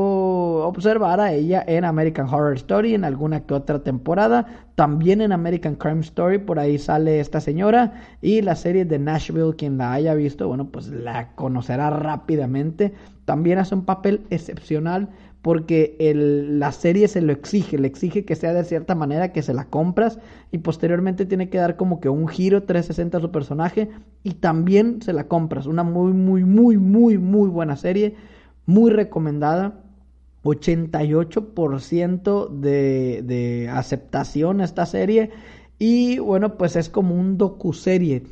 observar 0.65 1.19
a 1.19 1.33
ella 1.33 1.61
en 1.67 1.83
American 1.83 2.27
Horror 2.27 2.55
Story 2.55 2.93
en 2.93 3.03
alguna 3.03 3.41
que 3.41 3.53
otra 3.53 3.83
temporada, 3.83 4.47
también 4.75 5.19
en 5.19 5.33
American 5.33 5.75
Crime 5.75 5.99
Story, 5.99 6.37
por 6.37 6.57
ahí 6.57 6.77
sale 6.77 7.19
esta 7.19 7.41
señora, 7.41 8.01
y 8.21 8.41
la 8.41 8.55
serie 8.55 8.85
de 8.85 8.97
Nashville, 8.97 9.55
quien 9.57 9.77
la 9.77 9.91
haya 9.91 10.13
visto, 10.13 10.47
bueno, 10.47 10.69
pues 10.69 10.87
la 10.87 11.35
conocerá 11.35 11.89
rápidamente, 11.89 12.93
también 13.25 13.59
hace 13.59 13.75
un 13.75 13.83
papel 13.83 14.21
excepcional 14.29 15.09
porque 15.41 15.95
el, 15.99 16.59
la 16.59 16.71
serie 16.71 17.07
se 17.07 17.21
lo 17.21 17.31
exige, 17.31 17.77
le 17.77 17.87
exige 17.87 18.25
que 18.25 18.35
sea 18.35 18.53
de 18.53 18.63
cierta 18.63 18.95
manera 18.95 19.31
que 19.31 19.43
se 19.43 19.53
la 19.53 19.65
compras 19.65 20.19
y 20.51 20.57
posteriormente 20.59 21.25
tiene 21.25 21.49
que 21.49 21.57
dar 21.57 21.77
como 21.77 21.99
que 21.99 22.09
un 22.09 22.27
giro 22.27 22.63
360 22.63 23.17
a 23.17 23.21
su 23.21 23.31
personaje 23.31 23.89
y 24.23 24.33
también 24.35 25.01
se 25.01 25.13
la 25.13 25.27
compras. 25.27 25.65
Una 25.67 25.83
muy, 25.83 26.13
muy, 26.13 26.43
muy, 26.43 26.77
muy, 26.77 27.17
muy 27.17 27.49
buena 27.49 27.75
serie, 27.77 28.15
muy 28.65 28.91
recomendada. 28.91 29.83
88% 30.43 32.49
de, 32.49 33.21
de 33.23 33.69
aceptación 33.69 34.61
esta 34.61 34.85
serie 34.85 35.31
y 35.77 36.19
bueno 36.19 36.57
pues 36.57 36.77
es 36.77 36.89
como 36.89 37.15
un 37.15 37.37
docu-serie 37.37 38.23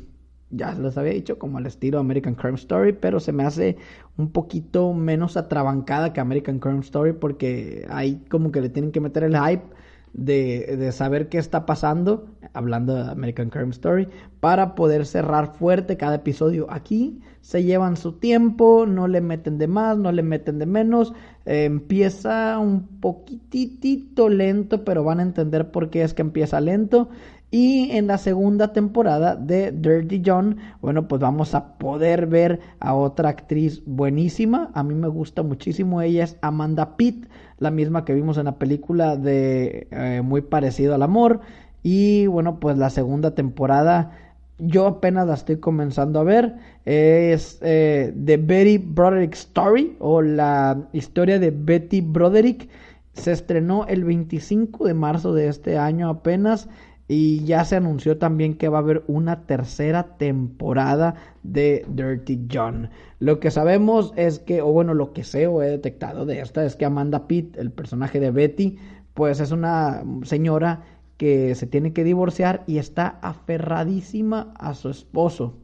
ya 0.50 0.72
les 0.74 0.96
había 0.96 1.12
dicho, 1.12 1.38
como 1.38 1.58
el 1.58 1.66
estilo 1.66 1.98
American 1.98 2.34
Crime 2.34 2.56
Story, 2.56 2.92
pero 2.92 3.20
se 3.20 3.32
me 3.32 3.44
hace 3.44 3.76
un 4.16 4.30
poquito 4.30 4.92
menos 4.92 5.36
atrabancada 5.36 6.12
que 6.12 6.20
American 6.20 6.58
Crime 6.58 6.80
Story 6.80 7.12
porque 7.12 7.86
ahí 7.90 8.22
como 8.30 8.52
que 8.52 8.60
le 8.60 8.68
tienen 8.68 8.92
que 8.92 9.00
meter 9.00 9.24
el 9.24 9.36
hype 9.36 9.64
de, 10.12 10.76
de, 10.78 10.92
saber 10.92 11.28
qué 11.28 11.36
está 11.36 11.66
pasando, 11.66 12.26
hablando 12.54 12.94
de 12.94 13.10
American 13.10 13.50
Crime 13.50 13.70
Story, 13.70 14.08
para 14.40 14.74
poder 14.74 15.04
cerrar 15.04 15.54
fuerte 15.54 15.98
cada 15.98 16.16
episodio. 16.16 16.66
Aquí 16.70 17.20
se 17.42 17.62
llevan 17.62 17.96
su 17.96 18.12
tiempo, 18.12 18.86
no 18.86 19.08
le 19.08 19.20
meten 19.20 19.58
de 19.58 19.68
más, 19.68 19.98
no 19.98 20.10
le 20.10 20.22
meten 20.22 20.58
de 20.58 20.66
menos, 20.66 21.12
empieza 21.44 22.58
un 22.58 22.86
poquitito 23.00 24.28
lento, 24.28 24.84
pero 24.84 25.04
van 25.04 25.20
a 25.20 25.22
entender 25.22 25.70
por 25.70 25.90
qué 25.90 26.02
es 26.02 26.14
que 26.14 26.22
empieza 26.22 26.60
lento. 26.60 27.10
Y 27.50 27.90
en 27.92 28.08
la 28.08 28.18
segunda 28.18 28.72
temporada 28.72 29.36
de 29.36 29.70
Dirty 29.72 30.22
John, 30.24 30.56
bueno, 30.80 31.06
pues 31.06 31.20
vamos 31.20 31.54
a 31.54 31.78
poder 31.78 32.26
ver 32.26 32.60
a 32.80 32.94
otra 32.94 33.28
actriz 33.28 33.82
buenísima. 33.86 34.70
A 34.74 34.82
mí 34.82 34.94
me 34.94 35.08
gusta 35.08 35.42
muchísimo. 35.42 36.02
Ella 36.02 36.24
es 36.24 36.36
Amanda 36.42 36.96
Pitt, 36.96 37.26
la 37.58 37.70
misma 37.70 38.04
que 38.04 38.14
vimos 38.14 38.36
en 38.38 38.46
la 38.46 38.58
película 38.58 39.16
de 39.16 39.86
eh, 39.90 40.22
Muy 40.24 40.42
parecido 40.42 40.94
al 40.94 41.02
amor. 41.02 41.40
Y 41.82 42.26
bueno, 42.26 42.58
pues 42.58 42.76
la 42.78 42.90
segunda 42.90 43.34
temporada 43.34 44.10
yo 44.58 44.86
apenas 44.86 45.26
la 45.26 45.34
estoy 45.34 45.58
comenzando 45.58 46.20
a 46.20 46.24
ver. 46.24 46.56
Es 46.84 47.58
eh, 47.62 48.14
The 48.24 48.36
Betty 48.38 48.78
Broderick 48.78 49.34
Story 49.34 49.96
o 49.98 50.22
la 50.22 50.88
historia 50.92 51.38
de 51.38 51.50
Betty 51.50 52.00
Broderick. 52.00 52.68
Se 53.12 53.32
estrenó 53.32 53.86
el 53.86 54.04
25 54.04 54.86
de 54.86 54.94
marzo 54.94 55.34
de 55.34 55.48
este 55.48 55.78
año 55.78 56.08
apenas. 56.08 56.68
Y 57.08 57.44
ya 57.44 57.64
se 57.64 57.76
anunció 57.76 58.18
también 58.18 58.54
que 58.54 58.68
va 58.68 58.78
a 58.78 58.80
haber 58.80 59.04
una 59.06 59.46
tercera 59.46 60.16
temporada 60.16 61.14
de 61.44 61.84
Dirty 61.88 62.48
John. 62.52 62.90
Lo 63.20 63.38
que 63.38 63.50
sabemos 63.50 64.12
es 64.16 64.40
que, 64.40 64.60
o 64.60 64.72
bueno, 64.72 64.92
lo 64.92 65.12
que 65.12 65.22
sé 65.22 65.46
o 65.46 65.62
he 65.62 65.70
detectado 65.70 66.26
de 66.26 66.40
esta 66.40 66.64
es 66.64 66.74
que 66.74 66.84
Amanda 66.84 67.28
Pitt, 67.28 67.56
el 67.56 67.70
personaje 67.70 68.18
de 68.18 68.32
Betty, 68.32 68.78
pues 69.14 69.40
es 69.40 69.52
una 69.52 70.02
señora 70.24 70.82
que 71.16 71.54
se 71.54 71.66
tiene 71.66 71.92
que 71.92 72.04
divorciar 72.04 72.64
y 72.66 72.78
está 72.78 73.18
aferradísima 73.22 74.52
a 74.58 74.74
su 74.74 74.90
esposo. 74.90 75.54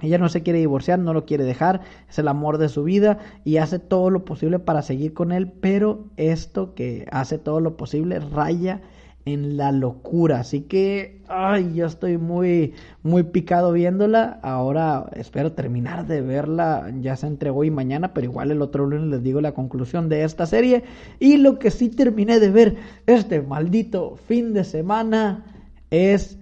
Ella 0.00 0.18
no 0.18 0.28
se 0.28 0.42
quiere 0.42 0.58
divorciar, 0.58 0.98
no 0.98 1.14
lo 1.14 1.24
quiere 1.24 1.44
dejar, 1.44 1.80
es 2.08 2.18
el 2.18 2.28
amor 2.28 2.58
de 2.58 2.68
su 2.68 2.84
vida 2.84 3.18
y 3.44 3.56
hace 3.56 3.78
todo 3.78 4.10
lo 4.10 4.24
posible 4.24 4.58
para 4.58 4.82
seguir 4.82 5.14
con 5.14 5.32
él, 5.32 5.50
pero 5.50 6.04
esto 6.16 6.74
que 6.74 7.06
hace 7.10 7.38
todo 7.38 7.60
lo 7.60 7.76
posible 7.76 8.18
raya 8.18 8.82
en 9.24 9.56
la 9.56 9.72
locura. 9.72 10.40
Así 10.40 10.62
que, 10.62 11.22
ay, 11.28 11.72
yo 11.74 11.86
estoy 11.86 12.18
muy, 12.18 12.74
muy 13.02 13.22
picado 13.24 13.72
viéndola. 13.72 14.38
Ahora 14.42 15.06
espero 15.14 15.52
terminar 15.52 16.06
de 16.06 16.20
verla, 16.20 16.92
ya 17.00 17.16
sea 17.16 17.28
entre 17.28 17.50
hoy 17.50 17.68
y 17.68 17.70
mañana, 17.70 18.12
pero 18.12 18.26
igual 18.26 18.50
el 18.50 18.62
otro 18.62 18.86
lunes 18.86 19.08
les 19.08 19.22
digo 19.22 19.40
la 19.40 19.52
conclusión 19.52 20.08
de 20.08 20.24
esta 20.24 20.46
serie. 20.46 20.84
Y 21.18 21.38
lo 21.38 21.58
que 21.58 21.70
sí 21.70 21.88
terminé 21.88 22.40
de 22.40 22.50
ver 22.50 22.76
este 23.06 23.40
maldito 23.42 24.16
fin 24.16 24.52
de 24.52 24.64
semana 24.64 25.44
es 25.90 26.38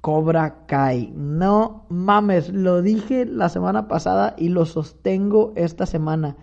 Cobra 0.00 0.66
Kai. 0.66 1.12
No 1.16 1.86
mames, 1.88 2.52
lo 2.52 2.82
dije 2.82 3.24
la 3.24 3.48
semana 3.48 3.88
pasada 3.88 4.34
y 4.36 4.48
lo 4.48 4.66
sostengo 4.66 5.52
esta 5.56 5.86
semana. 5.86 6.36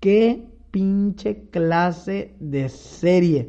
Qué 0.00 0.46
pinche 0.70 1.48
clase 1.50 2.34
de 2.40 2.68
serie. 2.68 3.48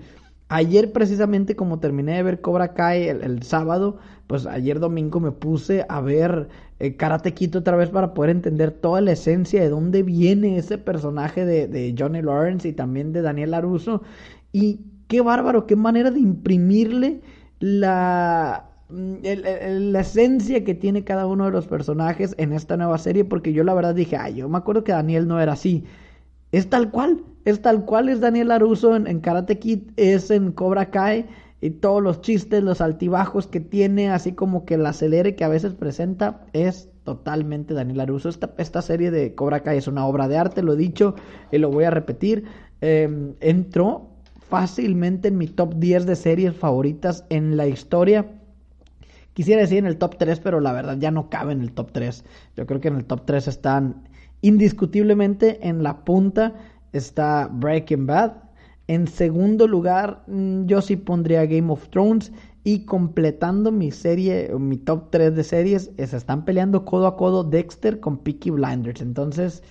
Ayer 0.50 0.94
precisamente 0.94 1.58
como 1.58 1.80
terminé 1.80 2.16
de 2.16 2.24
ver 2.24 2.40
Cobra 2.40 2.74
Kai 2.74 3.10
el, 3.10 3.44
sábado, 3.44 3.98
pues 4.28 4.46
ayer 4.46 4.80
domingo 4.80 5.20
me 5.20 5.32
puse 5.32 5.86
a 5.90 6.00
ver 6.00 6.48
eh, 6.80 6.96
Karate 6.96 7.34
Kid 7.34 7.58
otra 7.58 7.76
vez 7.76 7.90
para 7.90 8.14
poder 8.14 8.32
entender 8.32 8.72
toda 8.72 9.02
la 9.02 9.12
esencia 9.12 9.62
de 9.62 9.70
dónde 9.70 10.04
viene 10.04 10.58
ese 10.58 10.78
personaje 10.78 11.46
de, 11.46 11.96
Johnny 11.98 12.22
Lawrence 12.22 12.66
y 12.66 12.72
también 12.72 13.12
de 13.12 13.22
Daniel 13.24 13.54
Aruso. 13.56 14.04
Y 14.54 14.80
qué 15.10 15.20
bárbaro, 15.20 15.68
qué 15.68 15.76
manera 15.76 16.12
de 16.12 16.22
imprimirle 16.22 17.20
la, 17.60 18.70
mm, 18.90 19.16
la 19.92 20.00
esencia 20.00 20.64
que 20.64 20.76
tiene 20.76 21.04
cada 21.04 21.28
uno 21.28 21.46
de 21.46 21.52
los 21.52 21.68
personajes 21.68 22.36
en 22.38 22.54
esta 22.54 22.78
nueva 22.78 22.98
serie, 23.00 23.26
porque 23.26 23.52
yo 23.52 23.66
la 23.66 23.74
verdad 23.74 23.96
dije, 23.96 24.16
ay, 24.16 24.36
yo 24.36 24.48
me 24.48 24.58
acuerdo 24.58 24.86
que 24.86 24.94
Daniel 24.94 25.28
no 25.28 25.42
era 25.42 25.54
así. 25.54 25.84
Es 26.54 26.70
tal 26.70 26.90
cual, 26.92 27.24
es 27.48 27.62
tal 27.62 27.86
cual 27.86 28.10
es 28.10 28.20
Daniel 28.20 28.52
Aruso 28.52 28.94
en, 28.94 29.22
Karate 29.22 29.58
Kid, 29.58 29.92
es 29.96 30.32
en 30.32 30.52
Cobra 30.52 30.90
Kai 30.92 31.28
y 31.62 31.70
todos 31.70 32.04
los 32.04 32.20
chistes, 32.20 32.62
los 32.62 32.82
altibajos 32.82 33.48
que 33.48 33.62
tiene, 33.62 34.10
así 34.10 34.34
como 34.34 34.66
que 34.66 34.74
el 34.74 34.86
acelere 34.86 35.38
que 35.38 35.46
a 35.46 35.48
veces 35.48 35.74
presenta, 35.74 36.46
es 36.52 36.90
totalmente 37.06 37.74
Daniel 37.74 38.02
Aruso. 38.02 38.28
Esta, 38.28 38.54
esta 38.58 38.82
serie 38.82 39.12
de 39.12 39.34
Cobra 39.34 39.62
Kai 39.62 39.78
es 39.78 39.88
una 39.88 40.06
obra 40.06 40.28
de 40.28 40.38
arte, 40.38 40.62
lo 40.62 40.74
he 40.74 40.76
dicho 40.76 41.16
y 41.50 41.58
lo 41.58 41.72
voy 41.72 41.86
a 41.86 41.90
repetir. 41.90 42.44
Em, 42.82 43.36
entró 43.40 44.10
fácilmente 44.50 45.30
en 45.30 45.38
mi 45.38 45.48
top 45.48 45.76
10 45.76 46.06
de 46.06 46.18
series 46.18 46.54
favoritas 46.54 47.24
en 47.30 47.56
la 47.56 47.66
historia. 47.66 48.26
Quisiera 49.34 49.62
decir 49.62 49.78
en 49.78 49.86
el 49.86 49.98
top 49.98 50.18
3, 50.18 50.42
pero 50.42 50.60
la 50.60 50.74
verdad 50.74 50.98
ya 51.00 51.12
no 51.12 51.30
cabe 51.30 51.54
en 51.54 51.62
el 51.62 51.72
top 51.72 51.94
3. 51.94 52.26
Yo 52.58 52.66
creo 52.66 52.82
que 52.82 52.90
en 52.90 52.98
el 52.98 53.06
top 53.06 53.22
3 53.26 53.48
están 53.48 54.04
Indiscutiblemente 54.42 55.68
en 55.68 55.82
la 55.82 56.06
punta 56.06 56.54
está 56.98 57.50
Breaking 57.52 58.06
Bad. 58.06 58.34
En 58.88 59.08
segundo 59.08 59.68
lugar, 59.68 60.24
mm, 60.28 60.66
yo 60.66 60.82
sí 60.82 60.96
pondría 60.96 61.46
Game 61.46 61.72
of 61.72 61.90
Thrones. 61.90 62.32
Y 62.64 62.80
completando 62.86 63.72
mi 63.72 63.92
serie, 63.92 64.52
mi 64.60 64.76
top 64.76 65.10
3 65.10 65.36
de 65.36 65.44
series, 65.44 65.92
se 65.96 66.18
están 66.18 66.44
peleando 66.44 66.84
codo 66.84 67.08
a 67.08 67.16
codo 67.16 67.46
Dexter 67.46 68.02
con 68.02 68.18
Peaky 68.18 68.50
Blinders. 68.50 69.00
Entonces, 69.00 69.64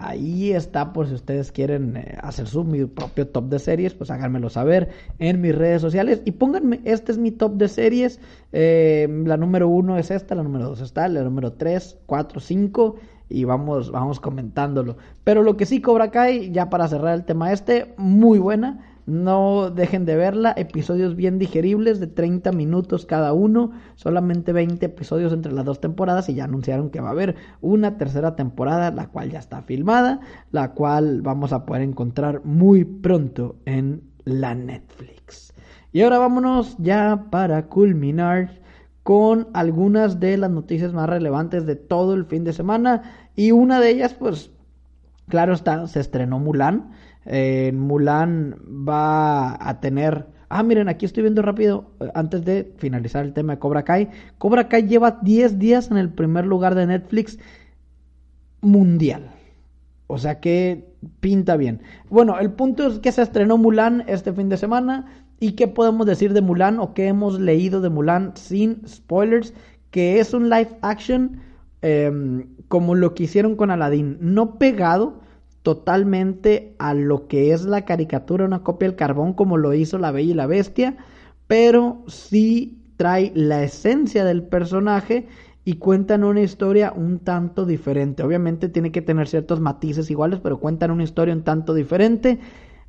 Ahí 0.00 0.52
está 0.52 0.92
por 0.92 1.08
si 1.08 1.14
ustedes 1.14 1.50
quieren 1.50 1.96
eh, 1.96 2.16
hacer 2.22 2.46
su 2.46 2.64
propio 2.94 3.26
top 3.26 3.48
de 3.48 3.58
series, 3.58 3.94
pues 3.94 4.12
háganmelo 4.12 4.48
saber 4.48 4.90
en 5.18 5.40
mis 5.40 5.52
redes 5.52 5.82
sociales 5.82 6.22
y 6.24 6.30
pónganme, 6.32 6.80
este 6.84 7.10
es 7.10 7.18
mi 7.18 7.32
top 7.32 7.54
de 7.54 7.66
series, 7.66 8.20
eh, 8.52 9.08
la 9.26 9.36
número 9.36 9.68
uno 9.68 9.98
es 9.98 10.12
esta, 10.12 10.36
la 10.36 10.44
número 10.44 10.66
dos 10.66 10.80
está, 10.82 11.08
la 11.08 11.24
número 11.24 11.54
tres, 11.54 11.98
cuatro, 12.06 12.38
cinco 12.38 12.94
y 13.28 13.44
vamos, 13.44 13.90
vamos 13.90 14.20
comentándolo. 14.20 14.96
Pero 15.24 15.42
lo 15.42 15.56
que 15.56 15.66
sí 15.66 15.80
Cobra 15.80 16.10
Kai, 16.10 16.50
ya 16.50 16.70
para 16.70 16.88
cerrar 16.88 17.14
el 17.14 17.24
tema 17.24 17.52
este, 17.52 17.94
muy 17.96 18.38
buena. 18.38 18.84
No 19.06 19.70
dejen 19.70 20.04
de 20.04 20.16
verla, 20.16 20.52
episodios 20.54 21.16
bien 21.16 21.38
digeribles 21.38 21.98
de 21.98 22.08
30 22.08 22.52
minutos 22.52 23.06
cada 23.06 23.32
uno, 23.32 23.70
solamente 23.94 24.52
20 24.52 24.84
episodios 24.84 25.32
entre 25.32 25.52
las 25.52 25.64
dos 25.64 25.80
temporadas 25.80 26.28
y 26.28 26.34
ya 26.34 26.44
anunciaron 26.44 26.90
que 26.90 27.00
va 27.00 27.08
a 27.08 27.12
haber 27.12 27.34
una 27.62 27.96
tercera 27.96 28.36
temporada, 28.36 28.90
la 28.90 29.08
cual 29.08 29.30
ya 29.30 29.38
está 29.38 29.62
filmada, 29.62 30.20
la 30.52 30.72
cual 30.72 31.22
vamos 31.22 31.54
a 31.54 31.64
poder 31.64 31.84
encontrar 31.84 32.44
muy 32.44 32.84
pronto 32.84 33.56
en 33.64 34.02
la 34.26 34.54
Netflix. 34.54 35.54
Y 35.90 36.02
ahora 36.02 36.18
vámonos 36.18 36.76
ya 36.78 37.28
para 37.30 37.64
culminar 37.66 38.60
con 39.08 39.48
algunas 39.54 40.20
de 40.20 40.36
las 40.36 40.50
noticias 40.50 40.92
más 40.92 41.08
relevantes 41.08 41.64
de 41.64 41.76
todo 41.76 42.12
el 42.12 42.26
fin 42.26 42.44
de 42.44 42.52
semana 42.52 43.30
y 43.34 43.52
una 43.52 43.80
de 43.80 43.88
ellas 43.88 44.12
pues 44.12 44.50
claro 45.30 45.54
está, 45.54 45.86
se 45.86 46.00
estrenó 46.00 46.38
Mulan 46.38 46.90
en 47.24 47.80
Mulan 47.80 48.56
va 48.86 49.56
a 49.66 49.80
tener... 49.80 50.26
Ah, 50.50 50.62
miren, 50.62 50.90
aquí 50.90 51.06
estoy 51.06 51.22
viendo 51.22 51.40
rápido, 51.40 51.90
eh, 52.00 52.10
antes 52.14 52.44
de 52.44 52.70
finalizar 52.76 53.24
el 53.24 53.32
tema 53.32 53.54
de 53.54 53.58
Cobra 53.58 53.82
Kai. 53.82 54.10
Cobra 54.36 54.68
Kai 54.68 54.86
lleva 54.86 55.20
10 55.22 55.58
días 55.58 55.90
en 55.90 55.96
el 55.96 56.10
primer 56.10 56.44
lugar 56.44 56.74
de 56.74 56.86
Netflix 56.86 57.38
mundial. 58.60 59.30
O 60.06 60.18
sea 60.18 60.38
que 60.38 60.92
pinta 61.20 61.56
bien. 61.56 61.80
Bueno, 62.10 62.38
el 62.38 62.50
punto 62.52 62.88
es 62.88 62.98
que 62.98 63.12
se 63.12 63.22
estrenó 63.22 63.56
Mulan 63.56 64.04
este 64.06 64.34
fin 64.34 64.50
de 64.50 64.58
semana. 64.58 65.24
¿Y 65.40 65.52
qué 65.52 65.68
podemos 65.68 66.06
decir 66.06 66.32
de 66.32 66.40
Mulan 66.40 66.80
o 66.80 66.94
qué 66.94 67.08
hemos 67.08 67.38
leído 67.38 67.80
de 67.80 67.90
Mulan 67.90 68.32
sin 68.36 68.86
spoilers? 68.86 69.54
Que 69.90 70.20
es 70.20 70.34
un 70.34 70.50
live 70.50 70.70
action 70.82 71.40
em, 71.82 72.46
como 72.68 72.94
lo 72.94 73.14
que 73.14 73.24
hicieron 73.24 73.56
con 73.56 73.70
Aladdin. 73.70 74.18
No 74.20 74.58
pegado, 74.58 75.20
totalmente 75.62 76.74
a 76.78 76.94
lo 76.94 77.28
que 77.28 77.52
es 77.52 77.64
la 77.64 77.84
caricatura, 77.84 78.44
una 78.44 78.62
copia 78.62 78.88
del 78.88 78.96
carbón 78.96 79.34
como 79.34 79.56
lo 79.56 79.74
hizo 79.74 79.98
La 79.98 80.10
Bella 80.10 80.30
y 80.30 80.34
la 80.34 80.46
Bestia, 80.46 80.96
pero 81.46 82.02
sí 82.06 82.78
trae 82.96 83.32
la 83.34 83.62
esencia 83.62 84.24
del 84.24 84.42
personaje 84.42 85.28
y 85.64 85.74
cuentan 85.74 86.24
una 86.24 86.40
historia 86.40 86.92
un 86.96 87.18
tanto 87.18 87.66
diferente. 87.66 88.22
Obviamente 88.22 88.68
tiene 88.70 88.90
que 88.90 89.02
tener 89.02 89.28
ciertos 89.28 89.60
matices 89.60 90.10
iguales, 90.10 90.40
pero 90.40 90.58
cuentan 90.58 90.90
una 90.90 91.04
historia 91.04 91.34
un 91.34 91.42
tanto 91.42 91.74
diferente. 91.74 92.38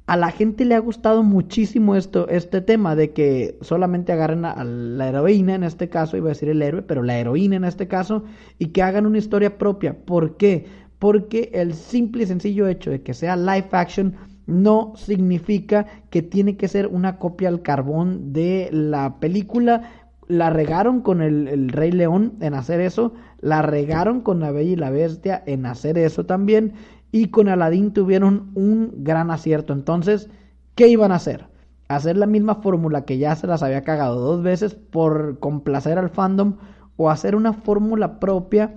A 0.10 0.18
la 0.18 0.32
gente 0.32 0.66
le 0.66 0.74
ha 0.76 0.80
gustado 0.80 1.22
muchísimo 1.22 1.96
esto, 1.96 2.28
este 2.30 2.62
tema 2.62 2.96
de 2.96 3.12
que 3.12 3.58
solamente 3.62 4.12
agarren 4.12 4.44
a 4.44 4.64
la 4.64 5.08
heroína, 5.08 5.54
en 5.56 5.64
este 5.64 5.88
caso, 5.88 6.18
iba 6.18 6.28
a 6.28 6.30
decir 6.30 6.50
el 6.50 6.62
héroe, 6.62 6.82
pero 6.82 7.04
la 7.04 7.20
heroína 7.20 7.58
en 7.58 7.64
este 7.64 7.88
caso, 7.88 8.24
y 8.58 8.68
que 8.68 8.82
hagan 8.82 9.06
una 9.06 9.20
historia 9.20 9.58
propia. 9.58 9.96
¿Por 10.06 10.38
qué? 10.38 10.66
porque 11.00 11.50
el 11.54 11.74
simple 11.74 12.24
y 12.24 12.28
sencillo 12.28 12.68
hecho 12.68 12.92
de 12.92 13.02
que 13.02 13.14
sea 13.14 13.38
live 13.38 13.70
action 13.72 14.16
no 14.46 14.94
significa 14.96 15.86
que 16.10 16.22
tiene 16.22 16.58
que 16.58 16.68
ser 16.68 16.88
una 16.88 17.18
copia 17.18 17.48
al 17.48 17.62
carbón 17.62 18.34
de 18.34 18.70
la 18.72 19.20
película. 19.20 19.90
La 20.28 20.50
regaron 20.50 21.02
con 21.02 21.22
el, 21.22 21.70
Rey 21.70 21.92
León 21.92 22.34
en 22.42 22.54
hacer 22.54 22.82
eso, 22.82 23.14
la 23.40 23.62
regaron 23.62 24.22
con 24.22 24.40
La 24.40 24.52
Bella 24.52 24.72
y 24.72 24.76
la 24.76 24.92
Bestia 24.92 25.42
en 25.46 25.66
hacer 25.66 25.98
eso 25.98 26.26
también, 26.26 26.74
y 27.12 27.28
con 27.28 27.50
Aladdin 27.50 27.94
tuvieron 27.94 28.52
un 28.56 29.04
gran 29.04 29.32
acierto. 29.32 29.74
Entonces, 29.74 30.30
¿qué 30.76 30.88
iban 30.88 31.12
a 31.12 31.16
hacer? 31.16 31.48
Hacer 31.88 32.18
la 32.18 32.28
misma 32.28 32.56
fórmula 32.56 33.06
que 33.06 33.18
ya 33.18 33.36
se 33.36 33.48
las 33.48 33.64
había 33.64 33.84
cagado 33.84 34.20
dos 34.20 34.44
veces 34.44 34.76
por 34.76 35.40
complacer 35.40 35.98
al 35.98 36.10
fandom, 36.10 36.58
o 37.02 37.10
hacer 37.10 37.34
una 37.36 37.54
fórmula 37.54 38.20
propia 38.20 38.76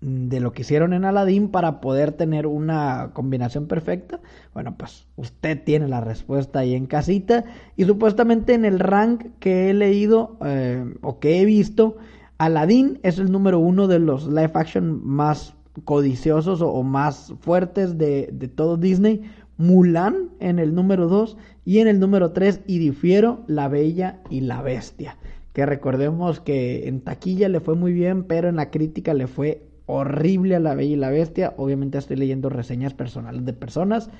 de 0.00 0.40
lo 0.40 0.52
que 0.52 0.62
hicieron 0.62 0.92
en 0.92 1.04
Aladdin 1.04 1.48
para 1.48 1.80
poder 1.80 2.12
tener 2.12 2.46
una 2.46 3.10
combinación 3.12 3.66
perfecta? 3.66 4.20
Bueno, 4.54 4.76
pues 4.76 5.06
usted 5.16 5.62
tiene 5.62 5.88
la 5.88 6.00
respuesta 6.00 6.60
ahí 6.60 6.74
en 6.74 6.86
casita 6.86 7.44
y 7.76 7.84
supuestamente 7.84 8.54
en 8.54 8.64
el 8.64 8.80
rank 8.80 9.26
que 9.38 9.70
he 9.70 9.74
leído 9.74 10.36
eh, 10.44 10.84
o 11.00 11.18
que 11.20 11.40
he 11.40 11.44
visto, 11.44 11.96
Aladdin 12.38 13.00
es 13.02 13.18
el 13.18 13.32
número 13.32 13.58
uno 13.58 13.86
de 13.86 13.98
los 13.98 14.26
live 14.26 14.52
action 14.54 15.00
más 15.04 15.54
codiciosos 15.80 16.60
o, 16.62 16.82
más 16.82 17.34
fuertes 17.40 17.98
de, 17.98 18.30
de, 18.32 18.48
todo 18.48 18.76
Disney. 18.76 19.22
Mulan 19.56 20.30
en 20.38 20.58
el 20.58 20.74
número 20.74 21.08
dos 21.08 21.36
y 21.64 21.80
en 21.80 21.88
el 21.88 21.98
número 21.98 22.32
tres 22.32 22.60
y 22.66 22.78
difiero 22.78 23.44
La 23.48 23.68
Bella 23.68 24.20
y 24.30 24.40
la 24.40 24.62
Bestia. 24.62 25.16
Que 25.52 25.66
recordemos 25.66 26.40
que 26.40 26.86
en 26.86 27.00
taquilla 27.00 27.48
le 27.48 27.60
fue 27.60 27.74
muy 27.74 27.92
bien, 27.92 28.22
pero 28.24 28.48
en 28.48 28.56
la 28.56 28.70
crítica 28.70 29.14
le 29.14 29.26
fue 29.26 29.68
horrible 29.86 30.54
a 30.54 30.60
la 30.60 30.74
Bella 30.74 30.92
y 30.92 30.96
la 30.96 31.10
Bestia. 31.10 31.54
Obviamente 31.56 31.98
estoy 31.98 32.16
leyendo 32.16 32.50
reseñas 32.50 32.94
personales 32.94 33.44
de 33.44 33.52
personas, 33.54 34.10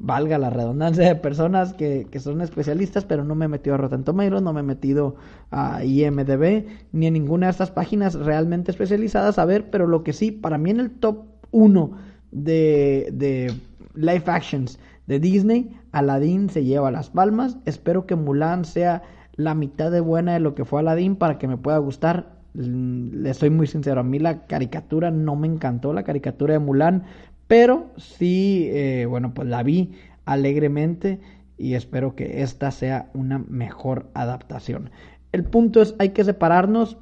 valga 0.00 0.38
la 0.38 0.48
redundancia 0.48 1.06
de 1.06 1.14
personas 1.14 1.74
que, 1.74 2.08
son 2.18 2.40
especialistas, 2.40 3.04
pero 3.04 3.22
no 3.22 3.34
me 3.34 3.44
he 3.44 3.48
metido 3.48 3.74
a 3.74 3.78
Rotten 3.78 4.02
Tomatoes, 4.02 4.42
no 4.42 4.52
me 4.52 4.60
he 4.60 4.64
metido 4.64 5.16
a 5.50 5.84
IMDB, 5.84 6.66
ni 6.92 7.06
en 7.06 7.12
ninguna 7.12 7.46
de 7.46 7.50
estas 7.52 7.70
páginas 7.70 8.14
realmente 8.14 8.70
especializadas 8.70 9.38
a 9.38 9.44
ver, 9.44 9.70
pero 9.70 9.86
lo 9.86 10.02
que 10.02 10.12
sí, 10.12 10.32
para 10.32 10.58
mí 10.58 10.70
en 10.70 10.80
el 10.80 10.90
top 10.90 11.26
1 11.50 11.90
de, 12.32 13.10
de 13.12 13.52
live 13.94 14.24
actions 14.26 14.78
de 15.06 15.20
Disney, 15.20 15.76
Aladdin 15.92 16.48
se 16.48 16.64
lleva 16.64 16.90
las 16.90 17.10
palmas. 17.10 17.58
Espero 17.66 18.06
que 18.06 18.16
Mulan 18.16 18.64
sea 18.64 19.02
la 19.36 19.54
mitad 19.54 19.90
de 19.90 20.00
buena 20.00 20.32
de 20.34 20.40
lo 20.40 20.54
que 20.54 20.64
fue 20.64 20.80
Aladdin 20.80 21.16
para 21.16 21.36
que 21.38 21.46
me 21.46 21.56
pueda 21.56 21.78
gustar 21.78 22.40
le 22.54 23.32
soy 23.34 23.50
muy 23.50 23.66
sincero, 23.66 24.00
a 24.00 24.04
mí 24.04 24.18
la 24.18 24.46
caricatura 24.46 25.10
no 25.10 25.36
me 25.36 25.46
encantó, 25.46 25.92
la 25.92 26.02
caricatura 26.02 26.54
de 26.54 26.58
Mulan, 26.58 27.04
pero 27.50 27.90
sí, 27.96 28.68
eh, 28.70 29.06
bueno, 29.06 29.34
pues 29.34 29.48
la 29.48 29.64
vi 29.64 29.90
alegremente 30.24 31.18
y 31.58 31.74
espero 31.74 32.14
que 32.14 32.42
esta 32.42 32.70
sea 32.70 33.10
una 33.12 33.40
mejor 33.40 34.06
adaptación. 34.14 34.90
El 35.32 35.42
punto 35.42 35.82
es, 35.82 35.96
hay 35.98 36.10
que 36.10 36.22
separarnos 36.22 36.96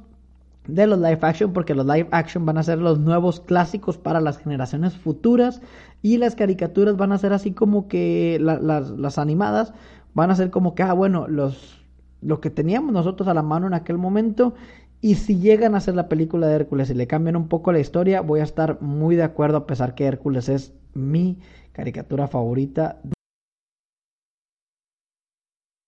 de 0.65 0.87
los 0.87 0.97
live 0.97 1.19
action 1.21 1.53
porque 1.53 1.75
los 1.75 1.85
live 1.85 2.07
action 2.09 2.47
van 2.47 2.57
a 2.57 2.63
ser 2.63 2.79
los 2.79 2.99
nuevos 2.99 3.41
clásicos 3.41 3.99
para 3.99 4.21
las 4.21 4.39
generaciones 4.39 4.95
futuras 4.95 5.61
y 6.01 6.17
las 6.17 6.33
caricaturas 6.33 6.97
van 6.97 7.11
a 7.11 7.19
ser 7.19 7.31
así 7.31 7.51
como 7.51 7.87
que 7.87 8.39
las, 8.41 9.19
animadas 9.19 9.71
van 10.15 10.31
a 10.31 10.35
ser 10.35 10.49
como 10.49 10.73
que, 10.73 10.81
ah, 10.81 10.93
bueno, 10.93 11.27
los, 11.27 11.85
lo 12.23 12.41
que 12.41 12.49
teníamos 12.49 12.91
nosotros 12.91 13.27
a 13.27 13.35
la 13.35 13.43
mano 13.43 13.67
en 13.67 13.75
aquel 13.75 13.99
momento 13.99 14.55
y 15.01 15.15
si 15.15 15.39
llegan 15.39 15.75
a 15.75 15.77
hacer 15.77 15.95
la 15.95 16.09
película 16.09 16.47
de 16.47 16.55
Hércules 16.55 16.89
y 16.89 16.93
le 16.93 17.07
cambian 17.07 17.37
un 17.37 17.47
poco 17.47 17.71
la 17.71 17.79
historia, 17.79 18.21
voy 18.21 18.41
a 18.41 18.43
estar 18.43 18.81
muy 18.81 19.15
de 19.15 19.23
acuerdo 19.23 19.57
a 19.57 19.67
pesar 19.67 19.95
que 19.95 20.05
Hércules 20.05 20.49
es 20.49 20.73
mi 20.93 21.39
caricatura 21.71 22.27
favorita. 22.27 23.01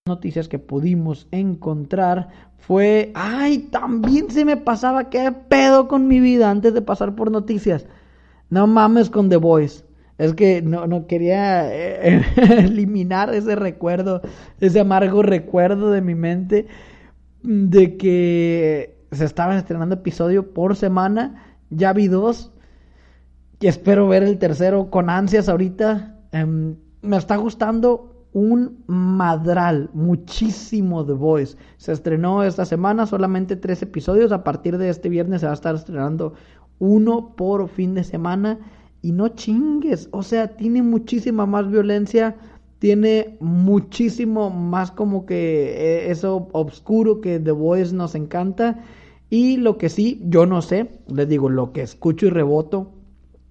Noticias 0.08 0.48
que 0.48 0.58
pudimos 0.58 1.28
encontrar 1.30 2.28
fue, 2.56 3.12
ay, 3.14 3.68
también 3.70 4.30
se 4.30 4.44
me 4.44 4.56
pasaba 4.56 5.10
qué 5.10 5.30
pedo 5.30 5.88
con 5.88 6.08
mi 6.08 6.18
vida 6.18 6.50
antes 6.50 6.72
de 6.72 6.82
pasar 6.82 7.14
por 7.14 7.30
noticias. 7.30 7.86
No 8.48 8.66
mames 8.66 9.10
con 9.10 9.28
The 9.28 9.36
Voice. 9.36 9.84
Es 10.18 10.34
que 10.34 10.62
no, 10.62 10.86
no 10.86 11.06
quería 11.06 11.72
eh, 11.72 12.22
eliminar 12.36 13.34
ese 13.34 13.56
recuerdo, 13.56 14.22
ese 14.60 14.80
amargo 14.80 15.22
recuerdo 15.22 15.90
de 15.90 16.00
mi 16.00 16.14
mente 16.14 16.66
de 17.42 17.96
que 17.96 19.01
se 19.12 19.24
estaban 19.24 19.56
estrenando 19.56 19.94
episodio 19.94 20.52
por 20.52 20.74
semana. 20.74 21.56
Ya 21.70 21.92
vi 21.92 22.08
dos. 22.08 22.50
Y 23.60 23.68
espero 23.68 24.08
ver 24.08 24.22
el 24.22 24.38
tercero 24.38 24.90
con 24.90 25.08
ansias 25.08 25.48
ahorita. 25.48 26.18
Em, 26.32 26.76
me 27.02 27.16
está 27.16 27.36
gustando 27.36 28.26
un 28.32 28.82
madral, 28.86 29.90
muchísimo 29.92 31.04
The 31.04 31.12
Voice. 31.12 31.56
Se 31.76 31.92
estrenó 31.92 32.42
esta 32.42 32.64
semana, 32.64 33.06
solamente 33.06 33.56
tres 33.56 33.82
episodios. 33.82 34.32
A 34.32 34.42
partir 34.42 34.78
de 34.78 34.88
este 34.88 35.08
viernes 35.08 35.40
se 35.40 35.46
va 35.46 35.52
a 35.52 35.54
estar 35.54 35.74
estrenando 35.74 36.34
uno 36.78 37.36
por 37.36 37.68
fin 37.68 37.94
de 37.94 38.04
semana. 38.04 38.58
Y 39.02 39.12
no 39.12 39.28
chingues, 39.28 40.08
o 40.12 40.22
sea, 40.22 40.56
tiene 40.56 40.80
muchísima 40.80 41.44
más 41.44 41.68
violencia, 41.68 42.36
tiene 42.78 43.36
muchísimo 43.40 44.48
más 44.48 44.92
como 44.92 45.26
que 45.26 46.04
eh, 46.06 46.10
eso 46.10 46.48
oscuro 46.52 47.20
que 47.20 47.40
The 47.40 47.50
Voice 47.50 47.94
nos 47.94 48.14
encanta. 48.14 48.80
Y 49.32 49.56
lo 49.56 49.78
que 49.78 49.88
sí, 49.88 50.20
yo 50.26 50.44
no 50.44 50.60
sé, 50.60 50.90
les 51.08 51.26
digo, 51.26 51.48
lo 51.48 51.72
que 51.72 51.80
escucho 51.80 52.26
y 52.26 52.28
reboto 52.28 52.92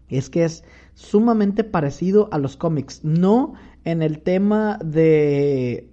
es 0.10 0.30
que 0.30 0.44
es 0.44 0.64
sumamente 0.94 1.64
parecido 1.64 2.30
a 2.32 2.38
los 2.38 2.56
cómics. 2.56 3.04
No 3.04 3.56
en 3.84 4.04
el 4.04 4.20
tema 4.20 4.78
de, 4.86 5.90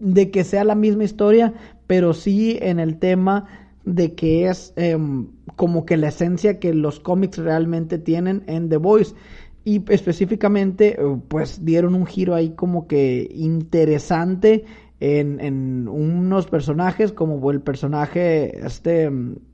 de 0.00 0.30
que 0.32 0.42
sea 0.42 0.64
la 0.64 0.74
misma 0.74 1.04
historia, 1.04 1.54
pero 1.86 2.12
sí 2.12 2.58
en 2.60 2.80
el 2.80 2.98
tema 2.98 3.46
de 3.84 4.16
que 4.16 4.48
es 4.48 4.72
em, 4.74 5.28
como 5.54 5.86
que 5.86 5.96
la 5.96 6.08
esencia 6.08 6.58
que 6.58 6.74
los 6.74 6.98
cómics 6.98 7.38
realmente 7.38 7.98
tienen 7.98 8.42
en 8.48 8.68
The 8.68 8.78
Voice. 8.78 9.14
y 9.64 9.80
específicamente 9.92 11.00
eh, 11.00 11.20
pues 11.28 11.64
dieron 11.64 11.94
un 11.94 12.04
giro 12.04 12.34
ahí 12.34 12.50
como 12.50 12.88
que 12.88 13.30
interesante 13.32 14.64
en, 15.00 15.40
en 15.40 15.88
unos 15.88 16.46
personajes 16.46 17.12
como 17.12 17.50
el 17.50 17.60
personaje 17.60 18.64
este 18.66 19.10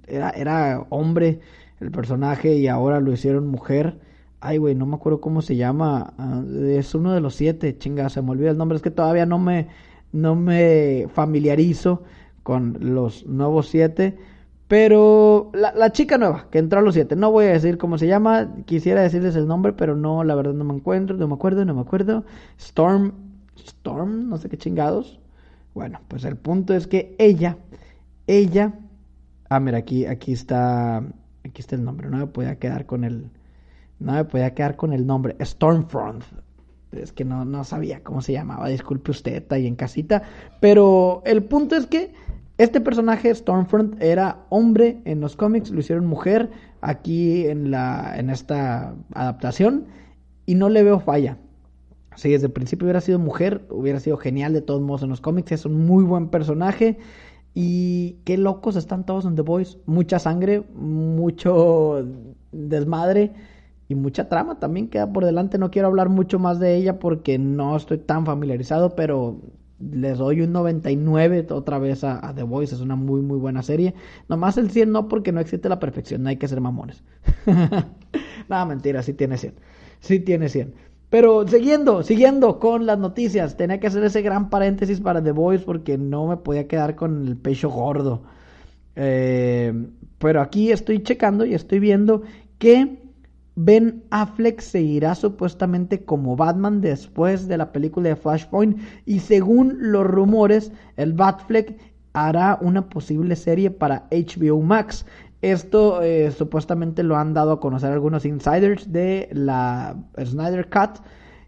era, 0.07 0.31
era 0.31 0.87
hombre 0.91 1.41
el 1.81 1.91
personaje 1.91 2.57
y 2.57 2.69
ahora 2.69 3.01
lo 3.01 3.13
hicieron 3.13 3.47
mujer 3.47 3.99
ay 4.41 4.59
güey 4.59 4.75
no 4.75 4.87
me 4.87 4.97
acuerdo 4.97 5.21
cómo 5.21 5.43
se 5.43 5.57
llama 5.57 6.15
ah, 6.19 6.43
es 6.67 6.95
uno 6.95 7.13
de 7.13 7.21
los 7.21 7.35
siete 7.35 7.77
chinga 7.77 8.09
se 8.09 8.23
me 8.23 8.31
olvida 8.31 8.51
el 8.51 8.59
nombre 8.59 8.77
es 8.77 8.83
que 8.83 8.91
todavía 8.91 9.27
no 9.27 9.39
me 9.39 9.69
no 10.13 10.35
me 10.35 11.09
familiarizo 11.13 12.03
con 12.43 12.77
los 12.81 13.27
nuevos 13.27 13.69
siete 13.69 14.17
pero 14.67 15.51
la, 15.53 15.93
chica 15.93 16.17
nueva 16.17 16.49
que 16.51 16.59
entró 16.59 16.79
a 16.81 16.83
los 16.83 16.95
siete, 16.95 17.17
no 17.17 17.31
voy 17.31 17.47
a 17.47 17.53
decir 17.53 17.77
cómo 17.77 17.99
se 17.99 18.07
llama, 18.07 18.55
quisiera 18.65 19.03
decirles 19.03 19.37
el 19.37 19.47
nombre, 19.47 19.75
pero 19.75 19.95
no, 19.95 20.25
la 20.25 20.35
verdad 20.35 20.55
no 20.55 20.65
me 20.65 20.75
encuentro, 20.75 21.17
no 21.17 21.29
me 21.29 21.35
acuerdo, 21.35 21.65
no 21.65 21.75
me 21.75 21.83
acuerdo. 21.83 22.25
Storm, 22.59 23.13
Storm, 23.57 24.29
no 24.29 24.39
sé 24.39 24.49
qué 24.49 24.57
chingados. 24.57 25.21
Bueno, 25.75 26.01
pues 26.07 26.25
el 26.25 26.37
punto 26.37 26.73
es 26.75 26.87
que 26.87 27.17
ella, 27.19 27.59
ella, 28.29 28.75
ah, 29.49 29.59
mira, 29.59 29.79
aquí, 29.79 30.07
aquí 30.07 30.33
está, 30.33 30.99
aquí 30.99 31.61
está 31.61 31.75
el 31.75 31.85
nombre, 31.85 32.09
no 32.09 32.19
me 32.19 32.27
podía 32.29 32.59
quedar 32.61 32.87
con 32.87 33.03
el, 33.03 33.31
no 33.99 34.13
me 34.13 34.25
podía 34.25 34.55
quedar 34.55 34.77
con 34.77 34.93
el 34.93 35.07
nombre, 35.07 35.37
Stormfront. 35.45 36.23
Es 36.93 37.13
que 37.13 37.25
no, 37.25 37.45
no 37.45 37.65
sabía 37.65 38.05
cómo 38.05 38.23
se 38.23 38.33
llamaba, 38.33 38.69
disculpe 38.69 39.11
usted, 39.11 39.45
ahí 39.51 39.67
en 39.67 39.75
casita. 39.75 40.23
Pero 40.61 41.23
el 41.27 41.43
punto 41.43 41.75
es 41.75 41.87
que 41.87 42.15
este 42.57 42.81
personaje, 42.81 43.35
Stormfront, 43.35 44.01
era 44.01 44.47
hombre 44.51 45.03
en 45.05 45.21
los 45.21 45.35
cómics, 45.35 45.71
lo 45.71 45.81
hicieron 45.81 46.07
mujer 46.07 46.51
aquí 46.83 47.49
en, 47.49 47.73
la, 47.73 48.15
en 48.17 48.31
esta 48.31 48.95
adaptación 49.13 49.87
y 50.47 50.55
no 50.55 50.69
le 50.69 50.85
veo 50.85 51.01
falla. 51.01 51.37
Si 52.17 52.31
desde 52.31 52.47
el 52.47 52.53
principio 52.53 52.87
hubiera 52.87 53.01
sido 53.01 53.19
mujer, 53.19 53.67
hubiera 53.71 54.01
sido 54.01 54.17
genial 54.17 54.53
de 54.53 54.63
todos 54.63 54.81
modos 54.81 55.03
en 55.03 55.11
los 55.11 55.21
cómics. 55.21 55.53
Es 55.53 55.67
un 55.67 55.87
muy 55.87 56.05
buen 56.05 56.29
personaje. 56.29 56.99
Y 57.55 58.17
qué 58.25 58.37
locos 58.37 58.77
están 58.77 59.07
todos 59.07 59.25
en 59.25 59.37
The 59.37 59.43
Boys. 59.43 59.79
Mucha 59.87 60.19
sangre, 60.19 60.65
mucho 60.75 62.05
desmadre 62.51 63.33
y 63.89 63.95
mucha 63.95 64.29
trama 64.29 64.59
también 64.59 64.89
queda 64.89 65.13
por 65.13 65.25
delante. 65.25 65.59
No 65.59 65.71
quiero 65.71 65.89
hablar 65.89 66.09
mucho 66.09 66.39
más 66.39 66.59
de 66.59 66.75
ella 66.77 66.99
porque 66.99 67.39
no 67.39 67.77
estoy 67.77 67.99
tan 67.99 68.27
familiarizado, 68.27 68.97
pero 68.97 69.41
les 69.79 70.19
doy 70.19 70.41
un 70.41 70.53
99 70.53 71.47
otra 71.51 71.79
vez 71.79 72.05
a, 72.05 72.33
The 72.35 72.43
Voice. 72.43 72.75
Es 72.75 72.81
una 72.81 72.97
muy, 72.97 73.21
muy 73.21 73.39
buena 73.39 73.63
serie. 73.63 73.95
Nomás 74.29 74.57
el 74.59 74.71
100 74.71 74.91
no, 74.91 75.09
porque 75.09 75.33
no 75.33 75.41
existe 75.41 75.69
la 75.69 75.79
perfección. 75.79 76.23
No 76.23 76.31
hay 76.31 76.37
que 76.37 76.49
ser 76.49 76.61
mamones. 76.61 77.03
Nada, 78.49 78.65
mentira, 78.67 79.03
sí 79.03 79.13
tiene 79.15 79.39
100. 79.39 79.55
Sí 80.01 80.21
tiene 80.21 80.49
100. 80.49 80.75
Pero 81.11 81.47
siguiendo, 81.47 82.03
siguiendo 82.03 82.59
con 82.59 82.87
las 82.87 82.99
noticias. 82.99 83.57
Tenía 83.57 83.79
que 83.79 83.87
hacer 83.87 84.03
ese 84.05 84.23
gran 84.23 84.51
paréntesis 84.51 85.01
para 85.01 85.23
The 85.23 85.33
Voice 85.33 85.65
porque 85.65 85.97
no 85.97 86.27
me 86.27 86.37
podía 86.37 86.67
quedar 86.67 86.97
con 86.97 87.27
el 87.27 87.37
pecho 87.37 87.71
gordo. 87.71 88.23
Eh, 88.97 89.73
pero 90.19 90.41
aquí 90.41 90.73
estoy 90.73 91.03
checando 91.03 91.45
y 91.45 91.55
estoy 91.55 91.79
viendo 91.79 92.23
que 92.59 92.99
Ben 93.57 94.03
Affleck 94.11 94.61
seguirá 94.61 95.15
supuestamente 95.15 96.05
como 96.05 96.35
Batman 96.35 96.81
después 96.81 97.47
de 97.47 97.59
la 97.59 97.71
película 97.71 98.09
de 98.09 98.17
Flashpoint 98.17 98.79
y 99.07 99.21
según 99.21 99.77
los 99.79 100.05
rumores, 100.05 100.73
el 100.97 101.13
Batfleck 101.13 101.79
hará 102.15 102.59
una 102.61 102.89
posible 102.89 103.37
serie 103.37 103.71
para 103.71 104.09
HBO 104.11 104.61
Max. 104.61 105.07
Esto 105.45 106.01
eh, 106.01 106.31
supuestamente 106.31 107.03
lo 107.03 107.19
han 107.19 107.35
dado 107.35 107.53
a 107.53 107.61
conocer 107.61 107.93
algunos 107.93 108.25
insiders 108.25 108.91
de 108.91 109.29
la 109.31 109.95
Snyder 110.19 110.71
Cut. 110.71 111.05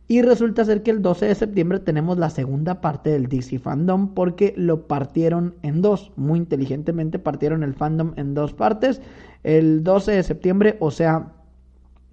Y 0.07 0.21
resulta 0.21 0.67
ser 0.67 0.83
que 0.83 0.91
el 0.91 1.01
12 1.01 1.25
de 1.25 1.35
septiembre 1.35 1.81
tenemos 1.81 2.19
la 2.19 2.29
segunda 2.29 2.83
parte 2.83 3.09
del 3.09 3.27
DC 3.27 3.59
Fandom 3.59 4.13
porque 4.13 4.53
lo 4.55 4.87
partieron 4.87 5.55
en 5.63 5.81
dos. 5.81 6.13
Muy 6.15 6.39
inteligentemente 6.39 7.19
partieron 7.19 7.63
el 7.63 7.73
fandom 7.73 8.13
en 8.17 8.35
dos 8.35 8.53
partes. 8.53 9.01
El 9.45 9.83
12 9.83 10.13
de 10.13 10.23
septiembre, 10.23 10.77
o 10.79 10.91
sea, 10.91 11.33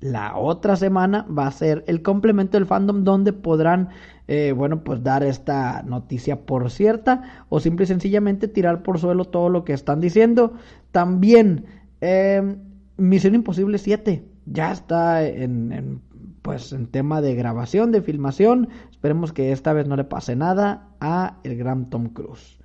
la 0.03 0.35
otra 0.37 0.75
semana 0.75 1.25
va 1.25 1.47
a 1.47 1.51
ser 1.51 1.85
el 1.87 2.01
complemento 2.01 2.57
del 2.57 2.65
fandom 2.65 3.05
donde 3.05 3.31
podrán, 3.31 3.87
eh, 4.27 4.53
bueno, 4.55 4.83
pues 4.83 5.01
dar 5.01 5.23
esta 5.23 5.81
noticia 5.83 6.45
por 6.45 6.69
cierta 6.69 7.45
o 7.47 7.61
simple 7.61 7.85
y 7.85 7.87
sencillamente 7.87 8.49
tirar 8.49 8.83
por 8.83 8.99
suelo 8.99 9.23
todo 9.23 9.47
lo 9.47 9.63
que 9.63 9.71
están 9.71 10.01
diciendo. 10.01 10.55
También, 10.91 11.65
em, 12.01 12.57
Misión 12.97 13.33
Imposible 13.33 13.77
7 13.77 14.25
ya 14.45 14.73
está 14.73 15.25
en, 15.25 16.01
pues 16.41 16.73
en 16.73 16.87
tema 16.87 17.21
de 17.21 17.33
grabación, 17.35 17.93
de 17.93 18.01
filmación. 18.01 18.67
Esperemos 18.91 19.31
que 19.31 19.53
esta 19.53 19.71
vez 19.71 19.87
no 19.87 19.95
le 19.95 20.03
pase 20.03 20.35
nada 20.35 20.89
a 20.99 21.37
el 21.45 21.55
gran 21.55 21.89
Tom 21.89 22.09
Cruise. 22.09 22.59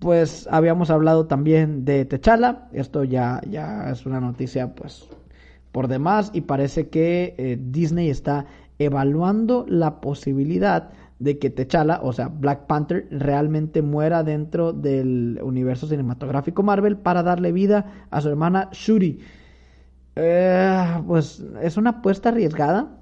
Pues 0.00 0.46
habíamos 0.50 0.90
hablado 0.90 1.26
también 1.28 1.86
de 1.86 2.04
Techala, 2.04 2.68
esto 2.72 3.04
ya, 3.04 3.40
ya 3.48 3.90
es 3.90 4.04
una 4.04 4.20
noticia 4.20 4.74
pues 4.74 5.08
por 5.74 5.88
demás 5.88 6.30
y 6.32 6.42
parece 6.42 6.88
que 6.88 7.34
eh, 7.36 7.58
Disney 7.60 8.08
está 8.08 8.46
evaluando 8.78 9.66
la 9.68 10.00
posibilidad 10.00 10.90
de 11.18 11.40
que 11.40 11.50
T'Challa, 11.50 11.98
o 12.00 12.12
sea, 12.12 12.28
Black 12.28 12.66
Panther, 12.68 13.08
realmente 13.10 13.82
muera 13.82 14.22
dentro 14.22 14.72
del 14.72 15.40
universo 15.42 15.88
cinematográfico 15.88 16.62
Marvel 16.62 16.96
para 16.96 17.24
darle 17.24 17.50
vida 17.50 18.06
a 18.12 18.20
su 18.20 18.28
hermana 18.28 18.68
Shuri. 18.70 19.18
Eh, 20.14 21.02
pues 21.08 21.44
es 21.60 21.76
una 21.76 21.90
apuesta 21.90 22.28
arriesgada. 22.28 22.96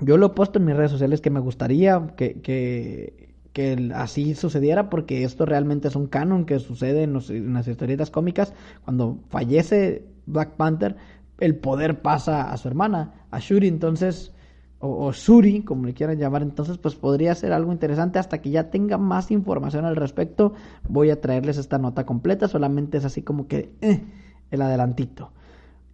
Yo 0.00 0.16
lo 0.16 0.28
he 0.28 0.30
puesto 0.30 0.58
en 0.58 0.64
mis 0.64 0.76
redes 0.76 0.92
sociales 0.92 1.20
que 1.20 1.28
me 1.28 1.40
gustaría 1.40 2.14
que, 2.16 2.40
que, 2.40 3.34
que 3.52 3.92
así 3.94 4.34
sucediera 4.34 4.88
porque 4.88 5.24
esto 5.24 5.44
realmente 5.44 5.88
es 5.88 5.94
un 5.96 6.06
canon 6.06 6.46
que 6.46 6.58
sucede 6.58 7.02
en, 7.02 7.18
en 7.28 7.52
las 7.52 7.68
historietas 7.68 8.10
cómicas. 8.10 8.54
Cuando 8.86 9.18
fallece 9.28 10.06
Black 10.24 10.56
Panther, 10.56 10.96
el 11.38 11.56
poder 11.56 12.02
pasa 12.02 12.50
a 12.50 12.56
su 12.56 12.68
hermana, 12.68 13.14
a 13.30 13.38
Shuri, 13.38 13.68
entonces, 13.68 14.32
o, 14.80 15.12
Shuri, 15.12 15.62
como 15.62 15.86
le 15.86 15.94
quieran 15.94 16.18
llamar, 16.18 16.42
entonces, 16.42 16.78
pues 16.78 16.94
podría 16.94 17.34
ser 17.34 17.52
algo 17.52 17.72
interesante 17.72 18.18
hasta 18.18 18.40
que 18.40 18.50
ya 18.50 18.70
tenga 18.70 18.98
más 18.98 19.30
información 19.30 19.84
al 19.84 19.96
respecto. 19.96 20.54
Voy 20.88 21.10
a 21.10 21.20
traerles 21.20 21.58
esta 21.58 21.78
nota 21.78 22.06
completa, 22.06 22.48
solamente 22.48 22.98
es 22.98 23.04
así 23.04 23.22
como 23.22 23.46
que 23.46 23.72
eh, 23.80 24.04
el 24.50 24.62
adelantito. 24.62 25.32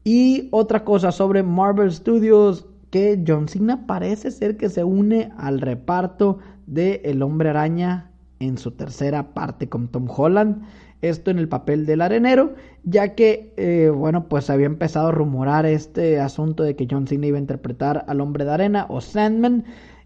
Y 0.03 0.49
otra 0.51 0.85
cosa 0.85 1.13
sobre 1.13 1.43
Marvel 1.43 1.91
Studios, 1.91 2.67
que 2.91 3.23
John 3.27 3.49
Cena 3.49 3.87
parece 3.87 4.31
ser 4.31 4.57
que 4.57 4.69
se 4.69 4.85
une 4.85 5.33
al 5.37 5.61
reparto 5.61 6.39
de 6.67 7.01
El 7.05 7.23
Hombre 7.23 7.51
Araña 7.51 8.11
en 8.39 8.59
su 8.59 8.73
tercera 8.73 9.35
parte 9.35 9.69
con 9.69 9.89
Tom 9.89 10.07
Holland 10.15 10.63
esto 11.03 11.31
en 11.31 11.39
el 11.39 11.49
papel 11.49 11.87
del 11.87 12.01
arenero, 12.01 12.55
ya 12.83 13.15
que, 13.15 13.53
eh, 13.57 13.91
bueno, 13.91 14.29
pues 14.29 14.51
había 14.51 14.67
empezado 14.67 15.09
a 15.09 15.13
rumorar 15.13 15.67
este 15.67 16.21
asunto 16.21 16.63
de 16.63 16.77
que 16.77 16.87
John 16.91 17.07
Cena 17.07 17.27
iba 17.27 17.37
a 17.37 17.41
interpretar 17.41 18.05
al 18.09 18.21
hombre 18.21 18.45
de 18.45 18.53
arena 18.53 18.87
o 18.89 19.01
Sandman, 19.01 19.65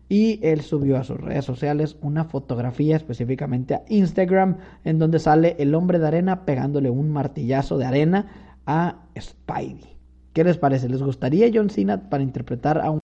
y 0.08 0.40
él 0.42 0.62
subió 0.62 0.96
a 0.96 1.04
sus 1.04 1.20
redes 1.20 1.44
sociales 1.44 1.96
una 2.00 2.24
fotografía 2.24 2.96
específicamente 2.96 3.74
a 3.74 3.82
Instagram 3.88 4.56
en 4.84 4.98
donde 4.98 5.18
sale 5.18 5.54
el 5.58 5.74
hombre 5.74 5.98
de 5.98 6.06
arena 6.06 6.46
pegándole 6.46 6.88
un 6.90 7.10
martillazo 7.10 7.76
de 7.76 7.84
arena 7.84 8.54
a 8.66 9.06
Spidey. 9.18 9.98
¿Qué 10.32 10.44
les 10.44 10.56
parece? 10.56 10.88
¿Les 10.88 11.02
gustaría 11.02 11.50
John 11.52 11.68
Cena 11.68 12.08
para 12.08 12.22
interpretar 12.22 12.80
a 12.80 12.90
un 12.90 13.00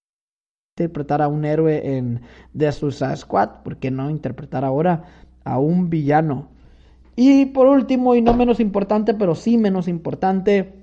interpretar 0.76 1.22
a 1.22 1.28
un 1.28 1.44
héroe 1.44 1.96
en 1.96 2.22
The 2.56 2.72
Suicide 2.72 3.16
Squad? 3.16 3.62
¿Por 3.62 3.76
qué 3.76 3.90
no 3.90 4.10
interpretar 4.10 4.64
ahora 4.64 5.04
a 5.44 5.58
un 5.58 5.90
villano 5.90 6.48
y 7.16 7.46
por 7.46 7.66
último, 7.66 8.14
y 8.14 8.22
no 8.22 8.34
menos 8.34 8.60
importante, 8.60 9.14
pero 9.14 9.34
sí 9.34 9.56
menos 9.56 9.88
importante, 9.88 10.74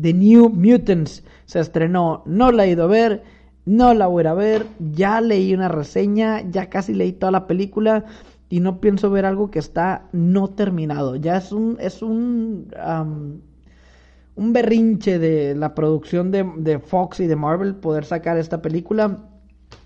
The 0.00 0.12
New 0.12 0.50
Mutants 0.50 1.24
se 1.46 1.60
estrenó. 1.60 2.22
No 2.26 2.52
la 2.52 2.66
he 2.66 2.70
ido 2.70 2.84
a 2.84 2.88
ver, 2.88 3.22
no 3.64 3.94
la 3.94 4.06
voy 4.06 4.26
a 4.26 4.34
ver. 4.34 4.66
Ya 4.78 5.20
leí 5.20 5.54
una 5.54 5.68
reseña, 5.68 6.42
ya 6.50 6.68
casi 6.68 6.94
leí 6.94 7.12
toda 7.12 7.32
la 7.32 7.46
película 7.46 8.04
y 8.48 8.60
no 8.60 8.80
pienso 8.80 9.10
ver 9.10 9.24
algo 9.26 9.50
que 9.50 9.60
está 9.60 10.08
no 10.12 10.48
terminado. 10.48 11.16
Ya 11.16 11.36
es 11.36 11.52
un, 11.52 11.76
es 11.80 12.02
un, 12.02 12.68
un 14.34 14.52
berrinche 14.52 15.20
de 15.20 15.54
la 15.54 15.74
producción 15.74 16.32
de, 16.32 16.50
de 16.56 16.80
Fox 16.80 17.20
y 17.20 17.28
de 17.28 17.36
Marvel 17.36 17.76
poder 17.76 18.04
sacar 18.04 18.38
esta 18.38 18.60
película 18.60 19.29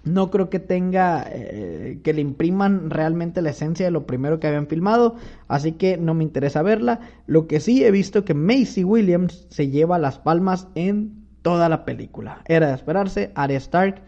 no 0.05 0.31
creo 0.31 0.51
que 0.51 0.59
tenga 0.59 1.25
eh, 1.27 2.01
que 2.03 2.13
le 2.13 2.21
impriman 2.21 2.91
realmente 2.91 3.43
la 3.43 3.51
esencia 3.51 3.87
de 3.87 3.93
lo 3.93 4.07
primero 4.07 4.39
que 4.39 4.47
habían 4.47 4.67
filmado, 4.67 5.17
así 5.49 5.73
que 5.73 5.97
no 5.97 6.15
me 6.15 6.25
interesa 6.25 6.63
verla. 6.63 7.01
Lo 7.27 7.47
que 7.47 7.61
sí 7.61 7.85
he 7.85 7.91
visto 7.91 8.25
que 8.25 8.35
Macy 8.35 8.85
Williams 8.85 9.47
se 9.51 9.69
lleva 9.69 9.99
las 9.99 10.19
palmas 10.19 10.69
en 10.75 11.25
toda 11.43 11.69
la 11.69 11.85
película. 11.85 12.43
Era 12.47 12.69
de 12.69 12.75
esperarse, 12.75 13.33
Arya 13.35 13.59
Stark. 13.59 14.03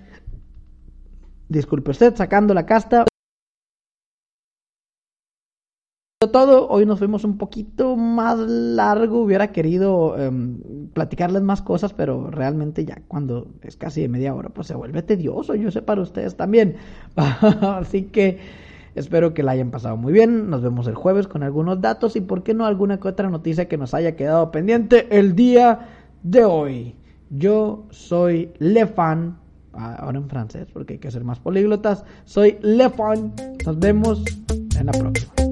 Disculpe 1.48 1.92
usted, 1.92 2.14
sacando 2.14 2.54
la 2.54 2.66
casta. 2.66 3.06
Todo, 6.18 6.66
hoy 6.68 6.86
nos 6.86 6.98
fuimos 6.98 7.24
un 7.24 7.36
poquito 7.36 7.94
más 7.94 8.38
largo, 8.38 9.20
hubiera 9.20 9.52
querido 9.52 10.16
em, 10.18 10.88
platicarles 10.94 11.42
más 11.42 11.60
cosas, 11.60 11.92
pero 11.92 12.30
realmente 12.30 12.86
ya 12.86 13.02
cuando 13.06 13.48
es 13.60 13.76
casi 13.76 14.00
de 14.00 14.08
media 14.08 14.34
hora, 14.34 14.48
pues 14.48 14.66
se 14.66 14.74
vuelve 14.74 15.02
tedioso, 15.02 15.54
yo 15.54 15.70
sé 15.70 15.82
para 15.82 16.00
ustedes 16.00 16.34
también. 16.34 16.76
Así 17.16 18.04
que 18.04 18.38
espero 18.94 19.34
que 19.34 19.42
la 19.42 19.52
hayan 19.52 19.70
pasado 19.70 19.98
muy 19.98 20.10
bien, 20.14 20.48
nos 20.48 20.62
vemos 20.62 20.86
el 20.86 20.94
jueves 20.94 21.28
con 21.28 21.42
algunos 21.42 21.82
datos 21.82 22.16
y 22.16 22.22
por 22.22 22.42
qué 22.42 22.54
no 22.54 22.64
alguna 22.64 22.98
que 22.98 23.08
otra 23.08 23.28
noticia 23.28 23.68
que 23.68 23.76
nos 23.76 23.92
haya 23.92 24.16
quedado 24.16 24.50
pendiente 24.50 25.18
el 25.18 25.36
día 25.36 25.80
de 26.22 26.46
hoy. 26.46 26.94
Yo 27.28 27.84
soy 27.90 28.52
Lefan, 28.58 29.36
ah, 29.74 29.96
ahora 29.96 30.16
en 30.16 30.30
francés 30.30 30.68
porque 30.72 30.94
hay 30.94 30.98
que 30.98 31.10
ser 31.10 31.24
más 31.24 31.40
políglotas, 31.40 32.06
soy 32.24 32.56
Lefan, 32.62 33.34
nos 33.66 33.78
vemos 33.78 34.24
en 34.78 34.86
la 34.86 34.92
próxima. 34.92 35.45